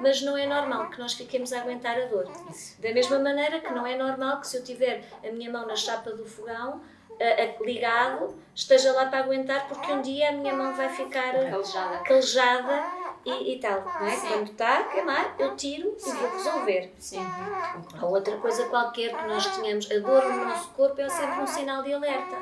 mas 0.00 0.20
não 0.22 0.36
é 0.36 0.46
normal 0.46 0.90
que 0.90 0.98
nós 0.98 1.14
fiquemos 1.14 1.52
a 1.52 1.60
aguentar 1.60 1.96
a 1.98 2.04
dor. 2.06 2.28
Da 2.78 2.92
mesma 2.92 3.18
maneira 3.18 3.60
que 3.60 3.72
não 3.72 3.86
é 3.86 3.96
normal 3.96 4.40
que 4.40 4.46
se 4.46 4.56
eu 4.58 4.64
tiver 4.64 5.02
a 5.26 5.30
minha 5.32 5.50
mão 5.50 5.66
na 5.66 5.76
chapa 5.76 6.10
do 6.10 6.24
fogão, 6.26 6.80
a- 7.20 7.42
a- 7.42 7.64
ligado, 7.64 8.34
esteja 8.54 8.92
lá 8.92 9.06
para 9.06 9.20
aguentar, 9.20 9.68
porque 9.68 9.90
um 9.92 10.02
dia 10.02 10.30
a 10.30 10.32
minha 10.32 10.52
mão 10.52 10.74
vai 10.74 10.88
ficar 10.88 11.32
Calejada. 11.32 11.98
calejada 11.98 12.84
e, 13.24 13.54
e 13.54 13.58
tal. 13.60 13.80
Não 14.00 14.06
é? 14.06 14.10
Sim. 14.10 14.28
Quando 14.28 14.50
está 14.50 14.78
a 14.80 14.84
queimar, 14.84 15.34
eu 15.38 15.56
tiro 15.56 15.96
e 16.04 16.10
vou 16.10 16.30
resolver. 16.32 16.92
Sim. 16.98 17.24
Ou 18.02 18.10
outra 18.10 18.36
coisa 18.38 18.64
qualquer 18.68 19.16
que 19.16 19.26
nós 19.26 19.46
tenhamos, 19.56 19.88
a 19.90 19.98
dor 20.00 20.24
no 20.24 20.44
nosso 20.44 20.68
corpo 20.70 21.00
é 21.00 21.08
sempre 21.08 21.40
um 21.40 21.46
sinal 21.46 21.82
de 21.84 21.94
alerta. 21.94 22.36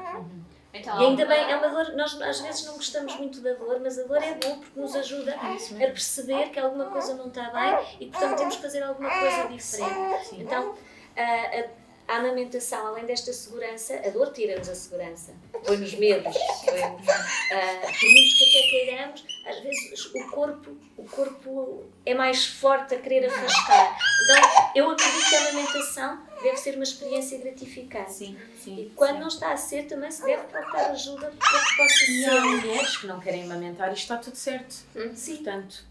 Então, 0.75 1.01
E 1.03 1.05
ainda 1.07 1.27
bem, 1.27 1.51
é 1.51 1.57
uma 1.57 1.69
dor, 1.69 1.93
nós 1.95 2.21
às 2.23 2.41
vezes 2.41 2.65
não 2.65 2.75
gostamos 2.75 3.15
muito 3.17 3.41
da 3.41 3.53
dor, 3.53 3.79
mas 3.81 3.99
a 3.99 4.05
dor 4.05 4.23
é 4.23 4.35
bom 4.35 4.59
porque 4.59 4.81
nos 4.81 4.97
ajuda 4.97 5.35
a 5.35 5.87
perceber 5.91 6.49
que 6.51 6.59
alguma 6.59 6.87
coisa 6.87 7.15
não 7.15 7.29
está 7.29 7.51
bem 7.51 7.87
e 8.01 8.07
portanto 8.07 8.39
temos 8.39 8.57
que 8.57 8.63
fazer 8.63 8.83
alguma 8.83 9.11
coisa 9.11 9.49
diferente. 9.49 10.35
Então, 10.41 10.75
a, 11.17 11.23
a- 11.23 11.83
a 12.09 12.17
amamentação, 12.17 12.87
além 12.89 13.07
desta 13.07 13.33
segurança, 13.33 13.95
a 14.05 14.11
dor 14.11 14.33
tira-nos 14.33 14.69
a 14.69 14.75
segurança, 14.75 15.33
põe-nos 15.65 15.95
medos, 15.95 16.37
põe-nos, 16.65 17.09
ah, 17.09 17.81
por 17.81 18.09
muito 18.09 18.39
que 18.39 18.45
até 18.59 18.71
queiramos, 18.71 19.25
às 19.47 19.61
vezes 19.61 20.05
o 20.07 20.31
corpo, 20.31 20.77
o 20.99 21.05
corpo 21.05 21.85
é 22.05 22.13
mais 22.13 22.45
forte 22.45 22.95
a 22.97 22.99
querer 22.99 23.27
afastar. 23.27 23.97
Então, 24.25 24.71
eu 24.75 24.91
acredito 24.91 25.29
que 25.29 25.37
a 25.37 25.49
amamentação 25.51 26.19
deve 26.43 26.57
ser 26.57 26.75
uma 26.75 26.83
experiência 26.85 27.39
gratificante. 27.39 28.13
Sim, 28.13 28.37
sim. 28.63 28.77
E 28.81 28.91
quando 28.97 29.15
sim. 29.15 29.21
não 29.21 29.29
está 29.29 29.53
a 29.53 29.57
ser, 29.57 29.85
também 29.87 30.11
se 30.11 30.23
deve 30.25 30.43
procurar 30.45 30.91
ajuda 30.91 31.33
para 31.39 31.61
que 31.61 31.77
possa 31.77 32.05
E 32.11 32.25
ser. 32.25 32.31
há 32.31 32.41
mulheres 32.41 32.97
que 32.97 33.07
não 33.07 33.21
querem 33.21 33.45
amamentar 33.45 33.91
e 33.91 33.95
está 33.95 34.17
tudo 34.17 34.37
certo. 34.37 34.75
Sim. 35.15 35.37
Portanto, 35.37 35.85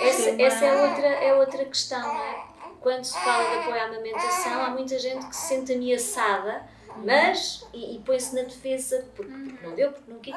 Essa, 0.00 0.30
essa 0.42 0.64
é, 0.64 0.82
outra, 0.88 1.06
é 1.06 1.34
outra 1.34 1.64
questão, 1.64 2.00
não 2.02 2.22
é? 2.22 2.44
Quando 2.80 3.04
se 3.04 3.14
fala 3.14 3.50
de 3.50 3.56
apoio 3.58 3.80
à 3.80 3.84
amamentação, 3.86 4.62
há 4.62 4.70
muita 4.70 4.98
gente 4.98 5.26
que 5.26 5.34
se 5.34 5.48
sente 5.48 5.72
ameaçada, 5.72 6.62
mas, 6.98 7.66
e, 7.74 7.96
e 7.96 7.98
põe-se 8.00 8.34
na 8.34 8.42
defesa, 8.42 9.04
porque, 9.16 9.32
porque 9.32 9.66
não 9.66 9.74
deu, 9.74 9.90
porque 9.92 10.10
não 10.12 10.20
quis. 10.20 10.34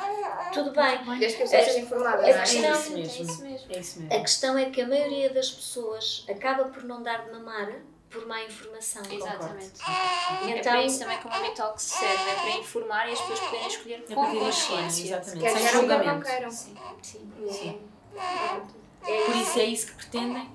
Tudo 0.51 0.71
bem. 0.71 1.19
Desde 1.19 1.37
que 1.37 1.43
eu 1.43 1.47
seja 1.47 1.79
informada, 1.79 2.17
não 2.17 2.25
a 2.25 2.29
é? 2.29 2.39
questão- 2.39 2.63
é 2.63 2.71
isso 2.73 2.91
É 2.91 2.95
mesmo. 2.95 3.23
isso 3.23 3.43
mesmo. 3.43 3.67
É 3.71 3.79
isso 3.79 3.99
A 3.99 4.01
mesmo. 4.03 4.21
questão 4.23 4.57
é 4.57 4.65
que 4.69 4.81
a 4.81 4.87
maioria 4.87 5.29
das 5.29 5.51
pessoas 5.51 6.25
acaba 6.29 6.65
por 6.65 6.83
não 6.83 7.03
dar 7.03 7.25
de 7.25 7.31
mamar 7.31 7.71
por 8.09 8.25
má 8.27 8.41
informação. 8.43 9.01
Exatamente. 9.09 9.73
E 10.43 10.51
É 10.51 10.57
então, 10.59 10.71
para 10.73 10.83
isso 10.83 10.99
também 10.99 11.17
que 11.19 11.27
o 11.27 11.29
Momitox 11.29 11.83
serve, 11.83 12.29
é 12.29 12.35
para 12.35 12.49
informar 12.51 13.07
e 13.09 13.13
as 13.13 13.19
pessoas 13.21 13.39
poderem 13.39 13.67
escolher 13.67 14.05
É 14.09 14.13
com 14.15 14.25
ter 14.31 14.39
consciência. 14.39 14.49
escolha, 14.49 14.85
exatamente. 15.19 15.39
Quer 15.41 15.49
Sem 15.51 15.61
quer 15.61 15.73
não 15.73 15.81
julgamento. 15.81 16.25
queiram. 16.25 16.51
Sim. 16.51 16.75
sim, 17.01 17.31
Sim. 17.51 17.81
é 19.05 19.21
Por 19.25 19.35
isso 19.35 19.59
é 19.59 19.63
isso 19.65 19.87
que 19.87 19.93
pretendem, 19.93 20.49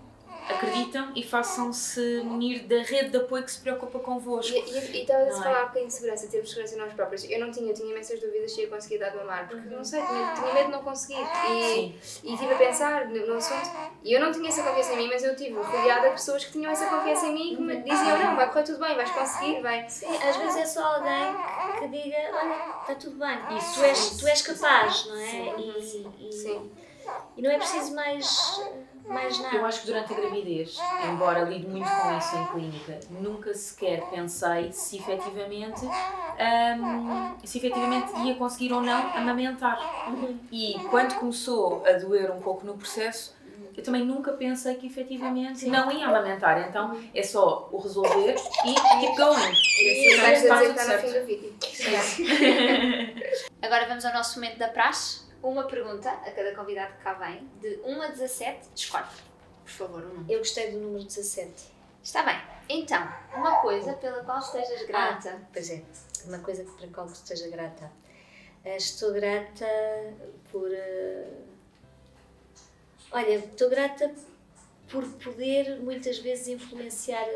acreditam 0.49 1.13
e 1.15 1.23
façam-se 1.23 2.21
munir 2.25 2.65
da 2.67 2.83
rede 2.83 3.11
de 3.11 3.17
apoio 3.17 3.43
que 3.45 3.51
se 3.53 3.61
preocupa 3.61 3.99
convosco. 3.99 4.53
E 4.55 4.59
e- 4.59 4.97
e 4.99 5.01
estava 5.03 5.23
a 5.23 5.27
Não 5.27 5.41
é? 5.41 5.43
falar 5.43 5.59
um 5.63 5.67
bocadinho 5.67 5.87
de 5.87 5.93
segurança, 5.95 6.27
termos 6.29 6.49
segurança 6.51 6.75
em 6.75 6.79
nós 6.79 6.93
próprios. 6.93 7.25
Eu 7.31 7.41
não 7.41 7.51
tinha, 7.51 7.71
eu 7.71 7.75
tinha 7.75 7.91
imensas 7.91 8.21
dúvidas 8.21 8.53
se 8.53 8.61
ia 8.63 8.69
conseguir 8.69 8.99
dar 8.99 9.11
de 9.11 9.17
mamar, 9.17 9.49
porque 9.49 9.69
não 9.69 9.85
sei, 9.85 10.03
tinha, 10.03 10.33
tinha 10.35 10.53
medo 10.55 10.67
de 10.67 10.73
não 10.73 10.83
conseguir. 10.83 11.25
E, 11.51 11.95
e 12.25 12.35
estive 12.35 12.53
a 12.55 12.57
pensar 12.59 13.07
no, 13.09 13.27
no 13.27 13.35
assunto. 13.35 13.71
E 14.03 14.13
eu 14.13 14.21
não 14.21 14.31
tinha 14.33 14.49
essa 14.49 14.63
confiança 14.63 14.93
em 14.93 14.97
mim, 14.97 15.09
mas 15.09 15.25
eu 15.25 15.33
estive 15.33 15.55
rodeada 15.55 16.09
de 16.09 16.15
pessoas 16.15 16.45
que 16.45 16.53
tinham 16.53 16.71
essa 16.71 16.87
confiança 16.87 17.27
em 17.27 17.35
mim 17.35 17.53
e 17.53 17.57
que 17.57 17.63
me 17.63 17.77
diziam: 17.83 18.19
não, 18.19 18.37
vai 18.37 18.49
correr 18.49 18.65
tudo 18.65 18.79
bem, 18.79 18.95
vais 18.95 19.11
conseguir, 19.11 19.61
vai. 19.63 19.89
Sim, 19.89 20.07
às 20.17 20.37
vezes 20.37 20.57
é 20.57 20.67
só 20.67 20.97
alguém 20.97 21.35
que, 21.79 21.89
diga, 21.89 22.17
olha, 22.33 22.57
está 22.81 22.95
tudo 22.97 23.17
bem, 23.19 23.39
tu 23.75 23.83
és, 23.85 24.11
tu 24.19 24.27
és 24.27 24.43
capaz, 24.43 25.07
não 25.07 25.17
é? 25.17 25.55
E, 25.59 26.29
e- 26.29 26.33
Sim. 26.33 26.71
e 27.37 27.43
não 27.43 27.51
é 27.51 27.57
preciso 27.59 27.95
mais, 27.95 28.61
mais 29.07 29.39
nada. 29.39 29.57
Eu 29.57 29.65
acho 29.65 29.81
que 29.81 29.87
durante 29.87 30.13
a 30.13 30.17
gravidez, 30.17 30.79
embora 31.09 31.41
lido 31.43 31.69
muito 31.69 31.89
com 31.89 32.17
isso 32.17 32.37
em 32.37 32.47
clínica, 32.47 33.01
nunca 33.11 33.55
sequer 33.55 34.03
pensei 34.11 34.73
se 34.73 34.97
efetivamente, 34.97 35.85
hum, 35.85 37.35
se 37.45 37.59
efetivamente 37.59 38.13
ia 38.25 38.35
conseguir 38.35 38.73
ou 38.73 38.81
não 38.81 39.15
amamentar. 39.15 39.79
E 40.51 40.75
quando 40.91 41.15
começou 41.17 41.85
a 41.87 41.93
doer 41.93 42.31
um 42.33 42.41
pouco 42.41 42.67
no 42.67 42.77
processo, 42.77 43.35
eu 43.77 43.83
também 43.83 44.05
nunca 44.05 44.33
pensei 44.33 44.77
que 44.77 44.87
efetivamente 44.87 45.67
não 45.67 45.91
ia 45.91 46.07
amamentar. 46.07 46.69
Então 46.69 46.97
é 47.13 47.23
só 47.23 47.69
o 47.73 47.79
resolver 47.79 48.37
e 48.65 48.75
keep 49.01 49.17
going. 49.17 49.53
E 49.81 50.09
assim 50.09 50.21
vais 50.21 50.43
está 50.43 50.61
dizer 50.61 50.73
tudo 50.73 50.79
no 50.79 51.63
certo. 51.67 53.45
Agora 53.61 53.87
vamos 53.87 54.05
ao 54.05 54.13
nosso 54.13 54.39
momento 54.39 54.59
da 54.59 54.69
praxe. 54.69 55.24
Uma 55.45 55.65
pergunta 55.67 56.11
a 56.11 56.31
cada 56.31 56.55
convidado 56.55 56.95
que 56.95 57.03
cá 57.03 57.13
vem, 57.15 57.47
de 57.61 57.79
1 57.85 58.01
a 58.03 58.07
17, 58.09 58.67
escolhe. 58.75 59.05
Por 59.63 59.71
favor, 59.71 60.03
um 60.03 60.09
número. 60.09 60.33
Eu 60.33 60.39
gostei 60.39 60.71
do 60.73 60.79
número 60.79 61.05
17. 61.05 61.53
Está 62.03 62.23
bem. 62.23 62.37
Então, 62.69 63.07
uma 63.35 63.61
coisa 63.61 63.93
pela 63.93 64.25
qual 64.25 64.39
estejas 64.39 64.87
grata. 64.87 65.43
Pois 65.53 65.69
é, 65.69 65.83
uma 66.25 66.39
coisa 66.39 66.65
que 66.65 66.71
para 66.73 66.87
a 66.87 66.91
qual 66.91 67.07
esteja 67.09 67.49
grata. 67.49 67.93
Eh, 68.65 68.77
Estou 68.77 69.13
grata 69.13 69.67
por. 70.51 70.73
eh, 70.73 71.29
Olha, 73.13 73.35
estou 73.37 73.69
grata 73.69 74.15
por 74.91 75.05
poder 75.23 75.79
muitas 75.81 76.19
vezes 76.21 76.49
influenciar 76.49 77.27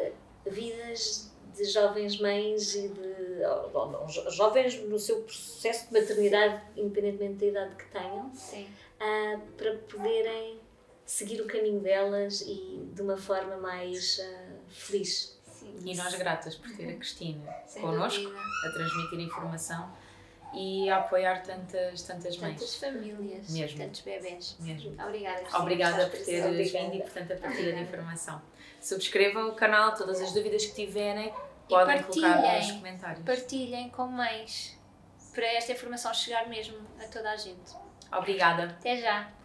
vidas 0.47 1.31
de 1.59 1.65
jovens 1.65 2.19
mães 2.21 2.75
e 2.75 2.89
de 2.89 3.45
ou- 3.45 3.71
ou- 3.75 4.01
ou 4.03 4.07
jo- 4.07 4.31
jovens 4.31 4.79
no 4.85 4.99
seu 4.99 5.21
processo 5.23 5.89
de 5.93 6.01
maternidade, 6.01 6.63
independentemente 6.77 7.39
da 7.41 7.47
idade 7.47 7.75
que 7.77 7.85
tenham, 7.91 8.33
Sim. 8.35 8.67
ah, 9.01 9.39
para 9.57 9.75
poderem 9.91 10.59
seguir 11.05 11.41
o 11.41 11.47
caminho 11.47 11.81
delas 11.81 12.41
e 12.43 12.89
de 12.93 13.03
uma 13.03 13.17
forma 13.17 13.57
mais 13.57 14.21
ah, 14.23 14.53
feliz. 14.69 15.39
Sim. 15.53 15.75
E 15.85 15.97
nós 15.97 16.15
gratas 16.15 16.55
por 16.55 16.71
ter 16.77 16.89
a 16.91 16.95
Cristina 16.97 17.53
Sem 17.67 17.83
connosco, 17.83 18.23
dúvida. 18.23 18.41
a 18.67 18.71
transmitir 18.73 19.21
informação 19.21 19.91
e 20.55 20.89
a 20.89 20.97
apoiar 20.99 21.43
tantas, 21.43 22.03
tantas 22.03 22.37
Tantas 22.37 22.41
mães. 22.41 22.75
famílias, 22.77 23.51
Mesmo. 23.51 23.79
tantos 23.79 24.01
bebés. 24.01 24.57
Mesmo. 24.61 24.95
Obrigada. 25.03 25.41
Cristina, 25.41 25.59
Obrigada 25.63 26.07
por 26.07 26.19
teres 26.21 26.73
vindo 26.73 26.95
e 26.95 27.03
por 27.03 27.11
tanta 27.11 27.37
partilha 27.37 27.73
de 27.75 27.83
informação. 27.83 28.41
Subscrevam 28.81 29.49
o 29.51 29.55
canal, 29.55 29.95
todas 29.95 30.21
as 30.23 30.33
dúvidas 30.33 30.65
que 30.65 30.75
tiverem 30.87 31.33
podem 31.69 32.03
colocar 32.03 32.37
nos 32.37 32.45
partilhem. 32.45 32.77
comentários. 32.79 33.25
Partilhem 33.25 33.89
com 33.91 34.07
mães 34.07 34.79
para 35.35 35.47
esta 35.47 35.73
informação 35.73 36.13
chegar 36.13 36.49
mesmo 36.49 36.79
a 37.01 37.07
toda 37.09 37.31
a 37.31 37.37
gente. 37.37 37.73
Obrigada. 38.13 38.65
Até 38.65 38.97
já! 38.97 39.38